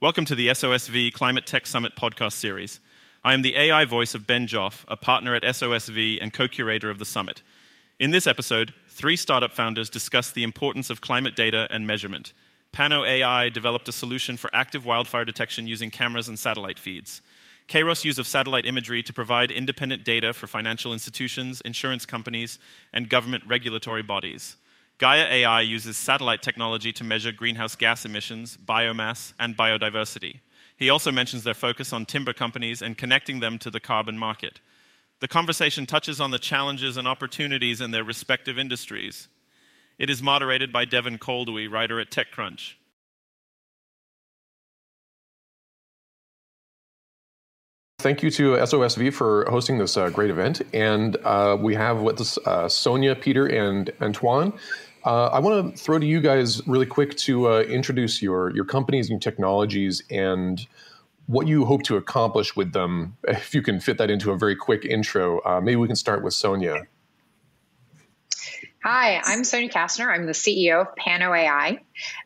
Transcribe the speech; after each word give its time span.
Welcome 0.00 0.26
to 0.26 0.36
the 0.36 0.46
SOSV 0.46 1.12
Climate 1.12 1.44
Tech 1.44 1.66
Summit 1.66 1.96
podcast 1.96 2.34
series. 2.34 2.78
I 3.24 3.34
am 3.34 3.42
the 3.42 3.56
AI 3.56 3.84
voice 3.84 4.14
of 4.14 4.28
Ben 4.28 4.46
Joffe, 4.46 4.84
a 4.86 4.96
partner 4.96 5.34
at 5.34 5.42
SOSV 5.42 6.20
and 6.22 6.32
co 6.32 6.46
curator 6.46 6.88
of 6.88 7.00
the 7.00 7.04
summit. 7.04 7.42
In 7.98 8.12
this 8.12 8.28
episode, 8.28 8.72
three 8.86 9.16
startup 9.16 9.50
founders 9.50 9.90
discuss 9.90 10.30
the 10.30 10.44
importance 10.44 10.88
of 10.88 11.00
climate 11.00 11.34
data 11.34 11.66
and 11.72 11.84
measurement. 11.84 12.32
Pano 12.72 13.04
AI 13.04 13.48
developed 13.48 13.88
a 13.88 13.92
solution 13.92 14.36
for 14.36 14.50
active 14.52 14.86
wildfire 14.86 15.24
detection 15.24 15.66
using 15.66 15.90
cameras 15.90 16.28
and 16.28 16.38
satellite 16.38 16.78
feeds. 16.78 17.20
Kayrros 17.66 18.04
use 18.04 18.18
of 18.18 18.28
satellite 18.28 18.66
imagery 18.66 19.02
to 19.02 19.12
provide 19.12 19.50
independent 19.50 20.04
data 20.04 20.32
for 20.32 20.46
financial 20.46 20.92
institutions, 20.92 21.60
insurance 21.62 22.06
companies, 22.06 22.60
and 22.92 23.08
government 23.08 23.42
regulatory 23.48 24.04
bodies. 24.04 24.58
Gaia 24.98 25.26
AI 25.30 25.60
uses 25.60 25.96
satellite 25.96 26.42
technology 26.42 26.92
to 26.92 27.04
measure 27.04 27.30
greenhouse 27.30 27.76
gas 27.76 28.04
emissions, 28.04 28.56
biomass, 28.56 29.32
and 29.38 29.56
biodiversity. 29.56 30.40
He 30.76 30.90
also 30.90 31.12
mentions 31.12 31.44
their 31.44 31.54
focus 31.54 31.92
on 31.92 32.04
timber 32.04 32.32
companies 32.32 32.82
and 32.82 32.98
connecting 32.98 33.38
them 33.38 33.58
to 33.60 33.70
the 33.70 33.78
carbon 33.80 34.18
market. 34.18 34.60
The 35.20 35.28
conversation 35.28 35.86
touches 35.86 36.20
on 36.20 36.32
the 36.32 36.38
challenges 36.38 36.96
and 36.96 37.06
opportunities 37.06 37.80
in 37.80 37.92
their 37.92 38.04
respective 38.04 38.58
industries. 38.58 39.28
It 39.98 40.10
is 40.10 40.22
moderated 40.22 40.72
by 40.72 40.84
Devin 40.84 41.18
Coldewey, 41.18 41.70
writer 41.70 42.00
at 42.00 42.10
TechCrunch. 42.10 42.74
Thank 48.00 48.22
you 48.22 48.30
to 48.30 48.52
SOSV 48.52 49.12
for 49.12 49.44
hosting 49.50 49.76
this 49.76 49.96
uh, 49.96 50.08
great 50.10 50.30
event. 50.30 50.62
And 50.72 51.16
uh, 51.24 51.56
we 51.60 51.74
have 51.74 52.00
with 52.00 52.20
us 52.20 52.38
uh, 52.46 52.68
Sonia, 52.68 53.16
Peter, 53.16 53.46
and 53.46 53.90
Antoine. 54.00 54.52
Uh, 55.04 55.26
I 55.26 55.40
want 55.40 55.74
to 55.74 55.82
throw 55.82 55.98
to 55.98 56.06
you 56.06 56.20
guys 56.20 56.64
really 56.68 56.86
quick 56.86 57.16
to 57.16 57.48
uh, 57.48 57.60
introduce 57.62 58.22
your 58.22 58.54
your 58.54 58.64
companies 58.64 59.10
and 59.10 59.20
technologies 59.20 60.04
and 60.12 60.64
what 61.26 61.48
you 61.48 61.64
hope 61.64 61.82
to 61.84 61.96
accomplish 61.96 62.54
with 62.54 62.72
them. 62.72 63.16
If 63.26 63.52
you 63.52 63.62
can 63.62 63.80
fit 63.80 63.98
that 63.98 64.10
into 64.10 64.30
a 64.30 64.38
very 64.38 64.54
quick 64.54 64.84
intro, 64.84 65.40
uh, 65.44 65.60
maybe 65.60 65.74
we 65.74 65.88
can 65.88 65.96
start 65.96 66.22
with 66.22 66.34
Sonia. 66.34 66.86
Hi, 68.84 69.20
I'm 69.24 69.42
Sonia 69.42 69.70
Kastner. 69.70 70.06
I'm 70.06 70.26
the 70.26 70.32
CEO 70.32 70.82
of 70.82 70.94
Pano 70.94 71.36
AI. 71.36 71.80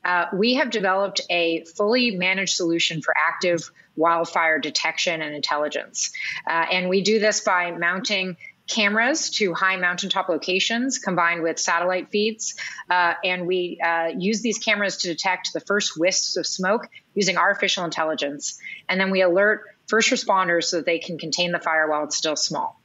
Uh, 0.05 0.27
we 0.35 0.57
have 0.57 0.69
developed 0.69 1.23
a 1.31 1.65
fully 1.65 2.11
managed 2.11 2.57
solution 2.57 3.01
for 3.01 3.15
active 3.17 3.71
wildfire 3.97 4.59
detection 4.59 5.21
and 5.23 5.35
intelligence. 5.35 6.13
Uh, 6.47 6.67
and 6.73 6.89
we 6.89 7.03
do 7.03 7.19
this 7.19 7.41
by 7.41 7.71
mounting 7.73 8.37
cameras 8.69 9.31
to 9.31 9.55
high 9.55 9.77
mountaintop 9.77 10.29
locations 10.29 10.99
combined 10.99 11.43
with 11.43 11.59
satellite 11.59 12.11
feeds. 12.11 12.55
Uh, 12.89 13.15
and 13.25 13.47
we 13.47 13.79
uh, 13.85 14.09
use 14.17 14.41
these 14.41 14.59
cameras 14.59 14.99
to 14.99 15.09
detect 15.09 15.53
the 15.53 15.61
first 15.61 15.99
wisps 15.99 16.37
of 16.37 16.47
smoke 16.47 16.89
using 17.15 17.37
artificial 17.37 17.85
intelligence. 17.85 18.59
And 18.89 19.01
then 19.01 19.11
we 19.11 19.23
alert 19.23 19.65
first 19.89 20.11
responders 20.11 20.65
so 20.65 20.79
that 20.79 20.87
they 20.87 20.99
can 20.99 21.19
contain 21.19 21.53
the 21.53 21.59
fire 21.59 21.91
while 21.91 22.05
it's 22.05 22.17
still 22.17 22.37
small. 22.37 22.81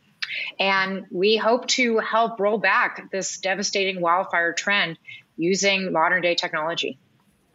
And 0.59 1.05
we 1.09 1.37
hope 1.37 1.67
to 1.67 1.99
help 1.99 2.39
roll 2.39 2.57
back 2.57 3.09
this 3.11 3.37
devastating 3.37 4.01
wildfire 4.01 4.53
trend 4.53 4.97
using 5.37 5.93
modern 5.93 6.21
day 6.21 6.35
technology. 6.35 6.99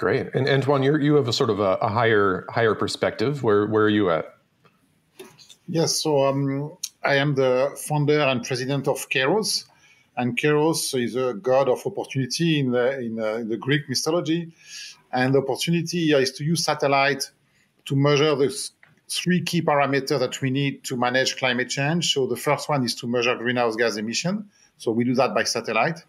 Great. 0.03 0.35
And 0.35 0.49
Antoine, 0.49 0.83
you 0.83 0.97
you 0.97 1.15
have 1.15 1.29
a 1.29 1.33
sort 1.33 1.49
of 1.49 1.61
a, 1.61 1.79
a, 1.81 1.89
higher 1.89 2.45
higher 2.51 2.75
perspective. 2.75 3.45
Where 3.45 3.69
where 3.69 3.85
are 3.85 3.95
you 3.99 4.11
at? 4.11 4.35
Yes. 5.69 6.03
So 6.03 6.25
um, 6.25 6.77
I 7.05 7.15
am 7.23 7.37
the 7.37 7.71
founder 7.89 8.19
and 8.19 8.43
president 8.43 8.89
of 8.89 9.09
Kayrros. 9.11 9.65
And 10.17 10.37
Kairos 10.37 11.01
is 11.01 11.15
a 11.15 11.35
god 11.35 11.69
of 11.69 11.87
opportunity 11.87 12.59
in 12.59 12.73
the, 12.73 12.99
in, 12.99 13.21
uh, 13.21 13.35
in 13.35 13.49
the 13.49 13.57
Greek 13.57 13.89
mythology. 13.89 14.53
And 15.13 15.37
opportunity 15.37 16.11
is 16.11 16.33
to 16.33 16.43
use 16.43 16.65
satellite 16.65 17.31
to 17.85 17.95
measure 17.95 18.35
the 18.35 18.51
three 19.09 19.43
key 19.43 19.63
parameters 19.63 20.19
that 20.19 20.43
we 20.43 20.51
need 20.51 20.83
to 20.83 20.97
manage 20.97 21.37
climate 21.37 21.69
change. 21.69 22.13
So 22.13 22.27
the 22.27 22.35
first 22.37 22.69
one 22.69 22.83
is 22.83 22.97
to 22.97 23.07
measure 23.07 23.37
greenhouse 23.37 23.77
gas 23.77 23.97
emission. 23.99 24.51
So 24.79 24.91
we 24.91 25.05
do 25.05 25.15
that 25.15 25.33
by 25.33 25.45
satellite. 25.45 26.01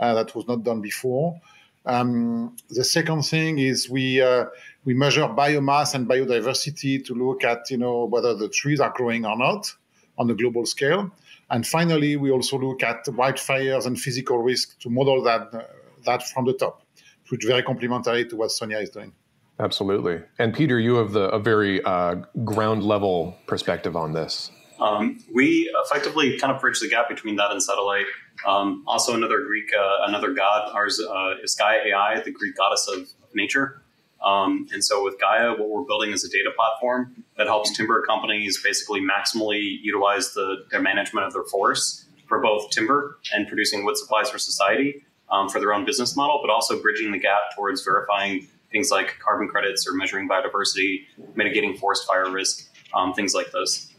Uh, 0.00 0.14
that 0.14 0.34
was 0.34 0.48
not 0.48 0.64
done 0.64 0.80
before. 0.80 1.40
Um, 1.86 2.56
the 2.68 2.84
second 2.84 3.22
thing 3.22 3.58
is 3.58 3.88
we 3.88 4.20
uh, 4.20 4.46
we 4.84 4.94
measure 4.94 5.22
biomass 5.22 5.94
and 5.94 6.08
biodiversity 6.08 7.04
to 7.06 7.14
look 7.14 7.44
at 7.44 7.70
you 7.70 7.78
know 7.78 8.04
whether 8.04 8.34
the 8.34 8.48
trees 8.48 8.80
are 8.80 8.92
growing 8.94 9.24
or 9.24 9.36
not 9.36 9.74
on 10.18 10.30
a 10.30 10.34
global 10.34 10.66
scale. 10.66 11.10
And 11.48 11.66
finally, 11.66 12.16
we 12.16 12.30
also 12.30 12.58
look 12.58 12.82
at 12.82 13.04
wildfires 13.06 13.86
and 13.86 13.98
physical 13.98 14.38
risk 14.38 14.78
to 14.80 14.90
model 14.90 15.22
that 15.24 15.54
uh, 15.54 15.62
that 16.04 16.26
from 16.28 16.44
the 16.44 16.52
top, 16.52 16.82
which 17.28 17.44
is 17.44 17.48
very 17.48 17.62
complementary 17.62 18.26
to 18.26 18.36
what 18.36 18.50
Sonia 18.50 18.78
is 18.78 18.90
doing. 18.90 19.12
Absolutely. 19.58 20.22
And 20.38 20.54
Peter, 20.54 20.78
you 20.78 20.94
have 20.94 21.12
the, 21.12 21.28
a 21.28 21.38
very 21.38 21.82
uh, 21.84 22.14
ground 22.44 22.82
level 22.82 23.36
perspective 23.46 23.94
on 23.94 24.14
this. 24.14 24.50
Um, 24.80 25.18
we 25.34 25.70
effectively 25.84 26.38
kind 26.38 26.52
of 26.52 26.60
bridge 26.60 26.80
the 26.80 26.88
gap 26.88 27.10
between 27.10 27.36
that 27.36 27.50
and 27.50 27.62
satellite. 27.62 28.06
Um, 28.46 28.84
also, 28.86 29.14
another 29.14 29.44
Greek, 29.44 29.70
uh, 29.74 30.04
another 30.06 30.32
god, 30.32 30.70
ours 30.74 31.00
uh, 31.00 31.34
is 31.42 31.54
Gaia 31.54 31.80
AI, 31.88 32.20
the 32.20 32.30
Greek 32.30 32.56
goddess 32.56 32.88
of, 32.88 33.08
nature. 33.32 33.80
Um, 34.24 34.66
and 34.72 34.84
so 34.84 35.04
with 35.04 35.20
Gaia, 35.20 35.50
what 35.52 35.68
we're 35.68 35.84
building 35.84 36.10
is 36.10 36.24
a 36.24 36.28
data 36.28 36.50
platform 36.54 37.24
that 37.36 37.46
helps 37.46 37.74
timber 37.76 38.04
companies 38.04 38.60
basically 38.60 39.00
maximally 39.00 39.78
utilize 39.82 40.34
the, 40.34 40.64
their 40.70 40.82
management 40.82 41.26
of 41.26 41.32
their 41.32 41.44
forests 41.44 42.06
for 42.26 42.40
both 42.40 42.70
timber 42.70 43.18
and 43.32 43.46
producing 43.46 43.84
wood 43.84 43.96
supplies 43.96 44.28
for 44.28 44.38
society 44.38 45.04
um, 45.30 45.48
for 45.48 45.60
their 45.60 45.72
own 45.72 45.84
business 45.84 46.16
model, 46.16 46.40
but 46.42 46.50
also 46.50 46.80
bridging 46.82 47.12
the 47.12 47.18
gap 47.18 47.54
towards 47.54 47.82
verifying 47.82 48.46
things 48.72 48.90
like 48.90 49.18
carbon 49.18 49.48
credits 49.48 49.86
or 49.86 49.94
measuring 49.94 50.28
biodiversity, 50.28 51.06
mitigating 51.34 51.76
forest 51.76 52.06
fire 52.06 52.30
risk, 52.30 52.68
um, 52.94 53.12
things 53.14 53.34
like 53.34 53.50
those. 53.52 53.89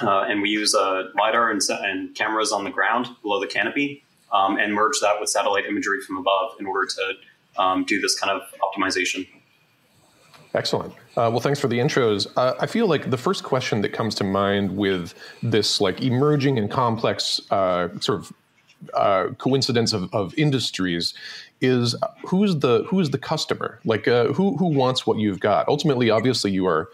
Uh, 0.00 0.22
and 0.22 0.42
we 0.42 0.48
use 0.48 0.74
uh, 0.74 1.04
LiDAR 1.16 1.50
and, 1.50 1.60
and, 1.68 2.14
cameras 2.14 2.52
on 2.52 2.64
the 2.64 2.70
ground 2.70 3.08
below 3.22 3.40
the 3.40 3.46
canopy 3.46 4.02
um, 4.32 4.58
and 4.58 4.74
merge 4.74 5.00
that 5.00 5.20
with 5.20 5.28
satellite 5.28 5.66
imagery 5.66 6.00
from 6.00 6.16
above 6.16 6.52
in 6.58 6.66
order 6.66 6.86
to 6.86 7.62
um, 7.62 7.84
do 7.84 8.00
this 8.00 8.18
kind 8.18 8.30
of 8.30 8.42
optimization. 8.60 9.26
Excellent. 10.54 10.92
Uh, 11.16 11.28
well, 11.30 11.40
thanks 11.40 11.60
for 11.60 11.68
the 11.68 11.78
intros. 11.78 12.26
Uh, 12.36 12.54
I 12.58 12.66
feel 12.66 12.86
like 12.86 13.10
the 13.10 13.18
first 13.18 13.44
question 13.44 13.82
that 13.82 13.90
comes 13.90 14.14
to 14.16 14.24
mind 14.24 14.76
with 14.76 15.14
this 15.42 15.80
like 15.80 16.00
emerging 16.00 16.58
and 16.58 16.70
complex 16.70 17.40
uh, 17.50 17.88
sort 18.00 18.20
of 18.20 18.32
uh, 18.94 19.28
coincidence 19.38 19.92
of, 19.92 20.12
of, 20.14 20.34
industries 20.38 21.14
is 21.60 21.94
who's 22.26 22.56
the 22.56 22.84
who's 22.88 23.10
the 23.10 23.18
customer? 23.18 23.80
Like 23.84 24.08
uh, 24.08 24.32
who 24.32 24.56
who 24.56 24.66
wants 24.66 25.06
what 25.06 25.18
you've 25.18 25.40
got? 25.40 25.68
Ultimately, 25.68 26.10
obviously, 26.10 26.50
you 26.52 26.66
are 26.66 26.88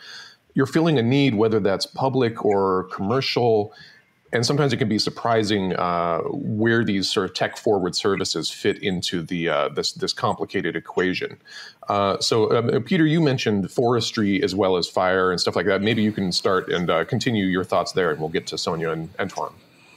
you're 0.55 0.67
feeling 0.67 0.99
a 0.99 1.03
need, 1.03 1.35
whether 1.35 1.61
that's 1.61 1.87
public 1.87 2.45
or 2.45 2.85
commercial 2.85 3.73
and 4.33 4.47
sometimes 4.47 4.73
it 4.73 4.79
can 4.79 4.89
be 4.89 4.99
surprising 4.99 5.75
uh, 5.75 6.21
where 6.31 6.85
these 6.85 7.11
sort 7.11 7.29
of 7.29 7.35
tech 7.35 7.57
forward 7.57 7.95
services 7.95 8.51
fit 8.51 8.83
into 8.83 9.23
the 9.23 9.49
uh, 9.49 9.69
this 9.69 9.93
this 9.93 10.13
complicated 10.13 10.75
equation. 10.75 11.37
Uh, 11.89 12.19
so, 12.19 12.51
um, 12.57 12.83
Peter, 12.85 13.05
you 13.05 13.21
mentioned 13.21 13.71
forestry 13.71 14.43
as 14.43 14.55
well 14.55 14.77
as 14.77 14.89
fire 14.89 15.31
and 15.31 15.41
stuff 15.41 15.55
like 15.55 15.67
that. 15.67 15.83
Maybe 15.83 16.03
you 16.03 16.13
can 16.13 16.33
start 16.33 16.69
and 16.71 16.89
uh, 16.89 17.05
continue 17.05 17.45
your 17.45 17.65
thoughts 17.65 17.93
there, 17.93 18.11
and 18.11 18.21
we'll 18.21 18.31
get 18.31 18.47
to 18.49 18.59
Sonia 18.59 18.91
and 18.91 19.11
Antoine. 19.21 19.53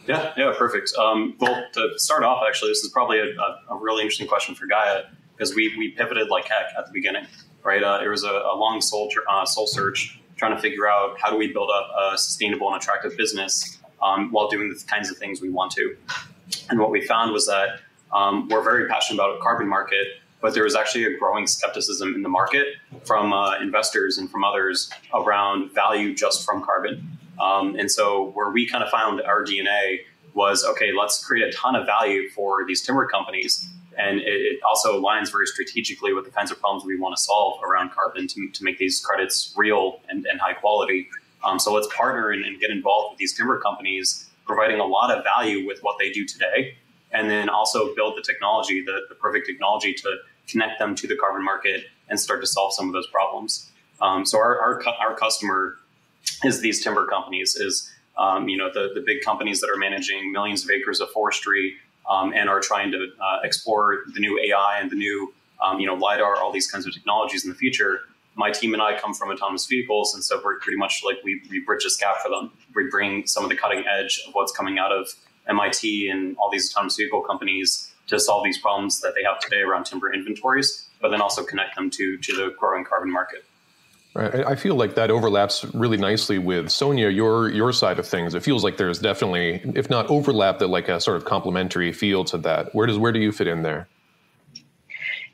Yeah, 0.05 0.33
yeah, 0.37 0.53
perfect. 0.55 0.93
Um, 0.99 1.35
well, 1.39 1.63
to 1.73 1.93
start 1.97 2.23
off, 2.23 2.43
actually, 2.45 2.71
this 2.71 2.83
is 2.83 2.91
probably 2.91 3.19
a, 3.19 3.25
a, 3.69 3.77
really 3.79 4.03
interesting 4.03 4.27
question 4.27 4.53
for 4.53 4.67
Gaia 4.67 5.03
because 5.35 5.55
we 5.55 5.73
we 5.77 5.91
pivoted 5.91 6.27
like 6.27 6.45
heck 6.45 6.73
at 6.77 6.85
the 6.85 6.91
beginning, 6.91 7.25
right? 7.63 7.81
Uh, 7.81 8.01
it 8.03 8.09
was 8.09 8.23
a, 8.23 8.29
a 8.31 8.55
long 8.55 8.81
soul 8.81 9.09
uh, 9.29 9.45
soul 9.45 9.65
search 9.65 10.19
trying 10.35 10.55
to 10.55 10.61
figure 10.61 10.87
out 10.87 11.19
how 11.19 11.29
do 11.29 11.37
we 11.37 11.51
build 11.51 11.69
up 11.69 11.89
a 11.99 12.17
sustainable 12.17 12.71
and 12.71 12.81
attractive 12.81 13.15
business 13.17 13.77
um, 14.01 14.31
while 14.31 14.47
doing 14.47 14.69
the 14.69 14.83
kinds 14.87 15.09
of 15.09 15.17
things 15.17 15.41
we 15.41 15.49
want 15.49 15.71
to. 15.73 15.95
And 16.69 16.79
what 16.79 16.91
we 16.91 17.01
found 17.01 17.31
was 17.31 17.47
that 17.47 17.79
um, 18.13 18.47
we're 18.49 18.63
very 18.63 18.87
passionate 18.87 19.19
about 19.19 19.37
a 19.37 19.39
carbon 19.41 19.67
market, 19.67 20.07
but 20.41 20.53
there 20.53 20.63
was 20.63 20.75
actually 20.75 21.05
a 21.05 21.17
growing 21.17 21.47
skepticism 21.47 22.13
in 22.13 22.21
the 22.21 22.29
market 22.29 22.67
from 23.03 23.33
uh, 23.33 23.57
investors 23.59 24.17
and 24.17 24.29
from 24.29 24.43
others 24.43 24.89
around 25.13 25.73
value 25.73 26.13
just 26.13 26.45
from 26.45 26.63
carbon. 26.63 27.17
Um, 27.41 27.75
and 27.77 27.91
so, 27.91 28.31
where 28.31 28.49
we 28.49 28.67
kind 28.67 28.83
of 28.83 28.89
found 28.89 29.21
our 29.21 29.43
DNA 29.43 29.99
was 30.33 30.63
okay, 30.63 30.91
let's 30.97 31.25
create 31.25 31.47
a 31.47 31.51
ton 31.51 31.75
of 31.75 31.85
value 31.85 32.29
for 32.29 32.65
these 32.65 32.81
timber 32.81 33.07
companies. 33.07 33.67
And 33.97 34.19
it, 34.19 34.25
it 34.25 34.59
also 34.67 35.01
aligns 35.01 35.31
very 35.31 35.47
strategically 35.47 36.13
with 36.13 36.25
the 36.25 36.31
kinds 36.31 36.51
of 36.51 36.59
problems 36.59 36.85
we 36.85 36.99
want 36.99 37.15
to 37.15 37.21
solve 37.21 37.61
around 37.63 37.91
carbon 37.91 38.27
to, 38.27 38.49
to 38.49 38.63
make 38.63 38.77
these 38.77 39.03
credits 39.03 39.53
real 39.55 40.01
and, 40.09 40.25
and 40.25 40.39
high 40.39 40.53
quality. 40.53 41.07
Um, 41.43 41.59
so 41.59 41.73
let's 41.73 41.87
partner 41.95 42.31
and, 42.31 42.43
and, 42.43 42.59
get 42.59 42.71
involved 42.71 43.13
with 43.13 43.19
these 43.19 43.33
timber 43.33 43.59
companies, 43.59 44.29
providing 44.45 44.79
a 44.79 44.85
lot 44.85 45.15
of 45.15 45.23
value 45.23 45.65
with 45.65 45.79
what 45.81 45.97
they 45.99 46.11
do 46.11 46.25
today, 46.25 46.75
and 47.11 47.29
then 47.29 47.49
also 47.49 47.93
build 47.93 48.17
the 48.17 48.21
technology, 48.21 48.83
the, 48.83 49.01
the 49.09 49.15
perfect 49.15 49.45
technology 49.45 49.93
to 49.93 50.17
connect 50.47 50.79
them 50.79 50.95
to 50.95 51.07
the 51.07 51.15
carbon 51.15 51.43
market 51.43 51.85
and 52.09 52.19
start 52.19 52.41
to 52.41 52.47
solve 52.47 52.73
some 52.73 52.87
of 52.87 52.93
those 52.93 53.07
problems. 53.07 53.71
Um, 54.01 54.25
so 54.25 54.39
our, 54.39 54.59
our, 54.59 54.83
our 54.99 55.15
customer 55.15 55.77
is 56.43 56.61
these 56.61 56.83
timber 56.83 57.05
companies, 57.05 57.55
is 57.55 57.91
um, 58.17 58.49
you 58.49 58.57
know 58.57 58.69
the, 58.73 58.91
the 58.93 59.01
big 59.01 59.21
companies 59.21 59.61
that 59.61 59.69
are 59.69 59.77
managing 59.77 60.31
millions 60.31 60.63
of 60.63 60.71
acres 60.71 60.99
of 60.99 61.09
forestry 61.11 61.75
um, 62.09 62.33
and 62.33 62.49
are 62.49 62.59
trying 62.59 62.91
to 62.91 63.07
uh, 63.21 63.39
explore 63.43 64.03
the 64.13 64.19
new 64.19 64.39
AI 64.39 64.79
and 64.79 64.91
the 64.91 64.95
new 64.95 65.33
um, 65.63 65.79
you 65.79 65.87
know 65.87 65.95
lidar, 65.95 66.37
all 66.37 66.51
these 66.51 66.69
kinds 66.69 66.85
of 66.85 66.93
technologies 66.93 67.43
in 67.43 67.49
the 67.49 67.55
future 67.55 68.01
my 68.35 68.51
team 68.51 68.73
and 68.73 68.81
I 68.81 68.99
come 68.99 69.13
from 69.13 69.31
autonomous 69.31 69.65
vehicles, 69.65 70.13
and 70.13 70.23
so 70.23 70.41
we're 70.43 70.59
pretty 70.59 70.77
much 70.77 71.01
like 71.05 71.17
we, 71.23 71.41
we 71.49 71.59
bridge 71.59 71.83
this 71.83 71.95
gap 71.97 72.17
for 72.21 72.29
them. 72.29 72.51
We 72.75 72.89
bring 72.89 73.25
some 73.25 73.43
of 73.43 73.49
the 73.49 73.55
cutting 73.55 73.85
edge 73.87 74.21
of 74.27 74.33
what's 74.33 74.51
coming 74.51 74.77
out 74.77 74.91
of 74.91 75.07
MIT 75.47 76.09
and 76.09 76.35
all 76.37 76.51
these 76.51 76.71
autonomous 76.71 76.97
vehicle 76.97 77.21
companies 77.21 77.91
to 78.07 78.19
solve 78.19 78.43
these 78.43 78.57
problems 78.57 79.01
that 79.01 79.13
they 79.15 79.23
have 79.23 79.39
today 79.39 79.61
around 79.61 79.85
timber 79.85 80.13
inventories, 80.13 80.87
but 81.01 81.09
then 81.09 81.21
also 81.21 81.43
connect 81.43 81.75
them 81.75 81.89
to, 81.89 82.17
to 82.17 82.35
the 82.35 82.53
growing 82.59 82.83
carbon 82.83 83.11
market. 83.11 83.45
Right. 84.15 84.45
I 84.47 84.55
feel 84.55 84.75
like 84.75 84.95
that 84.95 85.11
overlaps 85.11 85.65
really 85.73 85.97
nicely 85.97 86.37
with 86.37 86.69
Sonia, 86.69 87.09
your 87.09 87.49
your 87.49 87.73
side 87.73 87.99
of 87.99 88.07
things. 88.07 88.33
It 88.33 88.43
feels 88.43 88.63
like 88.63 88.77
there's 88.77 88.99
definitely, 88.99 89.61
if 89.75 89.89
not 89.89 90.09
overlap, 90.09 90.59
that 90.59 90.67
like 90.67 90.87
a 90.87 91.01
sort 91.01 91.17
of 91.17 91.25
complementary 91.25 91.91
feel 91.91 92.23
to 92.25 92.37
that. 92.37 92.73
Where 92.73 92.87
does 92.87 92.97
where 92.97 93.11
do 93.11 93.19
you 93.19 93.33
fit 93.33 93.47
in 93.47 93.61
there? 93.61 93.89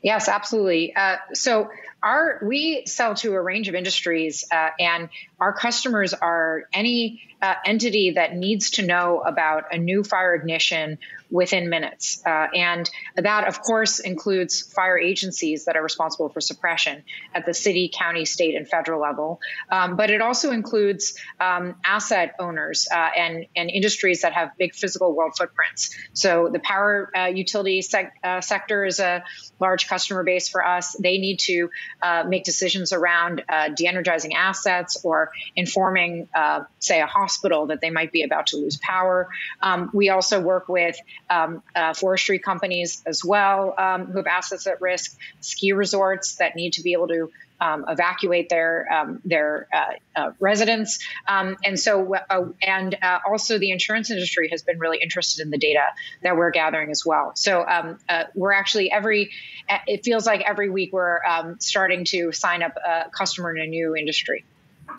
Yes, 0.02 0.28
absolutely. 0.28 0.96
Uh, 0.96 1.18
so 1.32 1.70
our 2.02 2.40
we 2.42 2.82
sell 2.86 3.14
to 3.14 3.34
a 3.34 3.40
range 3.40 3.68
of 3.68 3.76
industries, 3.76 4.44
uh, 4.50 4.70
and 4.80 5.08
our 5.38 5.52
customers 5.52 6.12
are 6.12 6.64
any 6.72 7.22
uh, 7.40 7.54
entity 7.64 8.10
that 8.16 8.34
needs 8.34 8.72
to 8.72 8.82
know 8.82 9.20
about 9.20 9.72
a 9.72 9.78
new 9.78 10.02
fire 10.02 10.34
ignition 10.34 10.98
within 11.32 11.70
minutes. 11.70 12.22
Uh, 12.24 12.46
and 12.54 12.88
that, 13.16 13.48
of 13.48 13.62
course, 13.62 13.98
includes 14.00 14.60
fire 14.60 14.98
agencies 14.98 15.64
that 15.64 15.76
are 15.76 15.82
responsible 15.82 16.28
for 16.28 16.40
suppression 16.40 17.02
at 17.34 17.46
the 17.46 17.54
city, 17.54 17.90
county, 17.92 18.26
state, 18.26 18.54
and 18.54 18.68
federal 18.68 19.00
level. 19.00 19.40
Um, 19.70 19.96
but 19.96 20.10
it 20.10 20.20
also 20.20 20.52
includes 20.52 21.18
um, 21.40 21.74
asset 21.84 22.34
owners 22.38 22.86
uh, 22.92 23.08
and, 23.16 23.46
and 23.56 23.70
industries 23.70 24.20
that 24.22 24.34
have 24.34 24.50
big 24.58 24.74
physical 24.74 25.14
world 25.14 25.32
footprints. 25.36 25.96
So 26.12 26.50
the 26.52 26.60
power 26.60 27.10
uh, 27.16 27.26
utility 27.26 27.80
sec- 27.80 28.14
uh, 28.22 28.42
sector 28.42 28.84
is 28.84 29.00
a 29.00 29.24
large 29.58 29.88
customer 29.88 30.24
base 30.24 30.50
for 30.50 30.64
us. 30.64 30.94
They 31.00 31.16
need 31.16 31.38
to 31.40 31.70
uh, 32.02 32.24
make 32.28 32.44
decisions 32.44 32.92
around 32.92 33.42
uh, 33.48 33.70
de 33.70 33.86
energizing 33.86 34.34
assets 34.34 35.00
or 35.02 35.30
informing, 35.56 36.28
say, 36.78 37.00
a 37.00 37.06
hospital 37.06 37.68
that 37.68 37.80
they 37.80 37.90
might 37.90 38.12
be 38.12 38.22
about 38.22 38.48
to 38.48 38.58
lose 38.58 38.76
power. 38.76 39.28
Um, 39.62 39.90
we 39.94 40.10
also 40.10 40.40
work 40.40 40.68
with 40.68 40.96
um, 41.30 41.62
uh, 41.74 41.94
forestry 41.94 42.38
companies 42.38 43.02
as 43.06 43.24
well 43.24 43.74
um, 43.78 44.06
who 44.06 44.18
have 44.18 44.26
assets 44.26 44.66
at 44.66 44.80
risk, 44.80 45.16
ski 45.40 45.72
resorts 45.72 46.36
that 46.36 46.56
need 46.56 46.74
to 46.74 46.82
be 46.82 46.92
able 46.92 47.08
to 47.08 47.30
um, 47.62 47.84
evacuate 47.88 48.48
their 48.48 48.92
um, 48.92 49.20
their 49.24 49.68
uh, 49.72 50.20
uh, 50.20 50.30
residents, 50.40 50.98
um, 51.28 51.56
and 51.64 51.78
so 51.78 52.16
uh, 52.16 52.46
and 52.60 52.96
uh, 53.00 53.20
also 53.24 53.58
the 53.58 53.70
insurance 53.70 54.10
industry 54.10 54.48
has 54.50 54.62
been 54.62 54.80
really 54.80 54.98
interested 55.00 55.42
in 55.42 55.50
the 55.50 55.58
data 55.58 55.84
that 56.24 56.36
we're 56.36 56.50
gathering 56.50 56.90
as 56.90 57.06
well. 57.06 57.32
So 57.36 57.64
um, 57.64 57.98
uh, 58.08 58.24
we're 58.34 58.52
actually 58.52 58.90
every 58.90 59.30
it 59.86 60.04
feels 60.04 60.26
like 60.26 60.40
every 60.40 60.70
week 60.70 60.92
we're 60.92 61.20
starting 61.60 62.04
to 62.06 62.32
sign 62.32 62.64
up 62.64 62.76
a 62.76 63.08
customer 63.10 63.54
in 63.54 63.62
a 63.62 63.66
new 63.66 63.94
industry. 63.94 64.44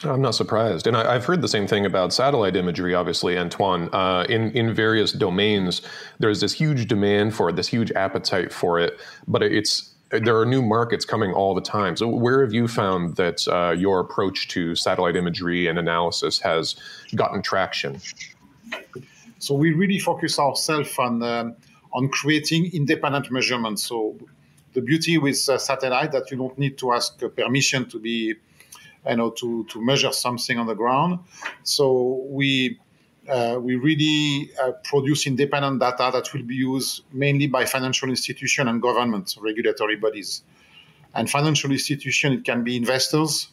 I'm 0.03 0.21
not 0.21 0.35
surprised, 0.35 0.87
and 0.87 0.97
I, 0.97 1.13
have 1.13 1.25
heard 1.25 1.41
the 1.41 1.47
same 1.47 1.67
thing 1.67 1.85
about 1.85 2.13
satellite 2.13 2.55
imagery. 2.55 2.93
Obviously, 2.93 3.37
Antoine, 3.37 3.89
uh, 3.93 4.25
in 4.27 4.51
in 4.51 4.73
various 4.73 5.11
domains, 5.11 5.81
there's 6.19 6.41
this 6.41 6.53
huge 6.53 6.87
demand 6.87 7.35
for 7.35 7.49
it, 7.49 7.55
this 7.55 7.67
huge 7.67 7.91
appetite 7.91 8.51
for 8.51 8.79
it, 8.79 8.99
but 9.27 9.41
it's 9.43 9.93
there 10.09 10.37
are 10.37 10.45
new 10.45 10.61
markets 10.61 11.05
coming 11.05 11.33
all 11.33 11.55
the 11.55 11.61
time. 11.61 11.95
So, 11.95 12.07
where 12.07 12.43
have 12.43 12.53
you 12.53 12.67
found 12.67 13.15
that 13.15 13.47
uh, 13.47 13.71
your 13.71 13.99
approach 13.99 14.47
to 14.49 14.75
satellite 14.75 15.15
imagery 15.15 15.67
and 15.67 15.79
analysis 15.79 16.39
has 16.39 16.75
gotten 17.15 17.41
traction? 17.41 17.99
So, 19.39 19.55
we 19.55 19.73
really 19.73 19.99
focus 19.99 20.37
ourselves 20.37 20.97
on 20.99 21.23
um, 21.23 21.55
on 21.93 22.09
creating 22.09 22.71
independent 22.73 23.31
measurements. 23.31 23.85
So, 23.85 24.15
the 24.73 24.81
beauty 24.81 25.17
with 25.17 25.47
uh, 25.49 25.57
satellite 25.57 26.11
that 26.11 26.29
you 26.29 26.37
don't 26.37 26.57
need 26.57 26.77
to 26.79 26.93
ask 26.93 27.19
permission 27.35 27.89
to 27.89 27.99
be 27.99 28.35
you 29.07 29.15
know, 29.15 29.31
to, 29.31 29.65
to 29.65 29.81
measure 29.83 30.11
something 30.11 30.57
on 30.57 30.67
the 30.67 30.75
ground. 30.75 31.19
So 31.63 32.25
we 32.29 32.79
uh, 33.29 33.57
we 33.57 33.75
really 33.75 34.51
uh, 34.61 34.73
produce 34.83 35.27
independent 35.27 35.79
data 35.79 36.09
that 36.13 36.33
will 36.33 36.43
be 36.43 36.55
used 36.55 37.03
mainly 37.13 37.47
by 37.47 37.65
financial 37.65 38.09
institutions 38.09 38.67
and 38.69 38.81
government 38.81 39.35
regulatory 39.39 39.95
bodies. 39.95 40.43
And 41.15 41.29
financial 41.29 41.71
institution, 41.71 42.33
it 42.33 42.43
can 42.43 42.63
be 42.63 42.75
investors, 42.75 43.47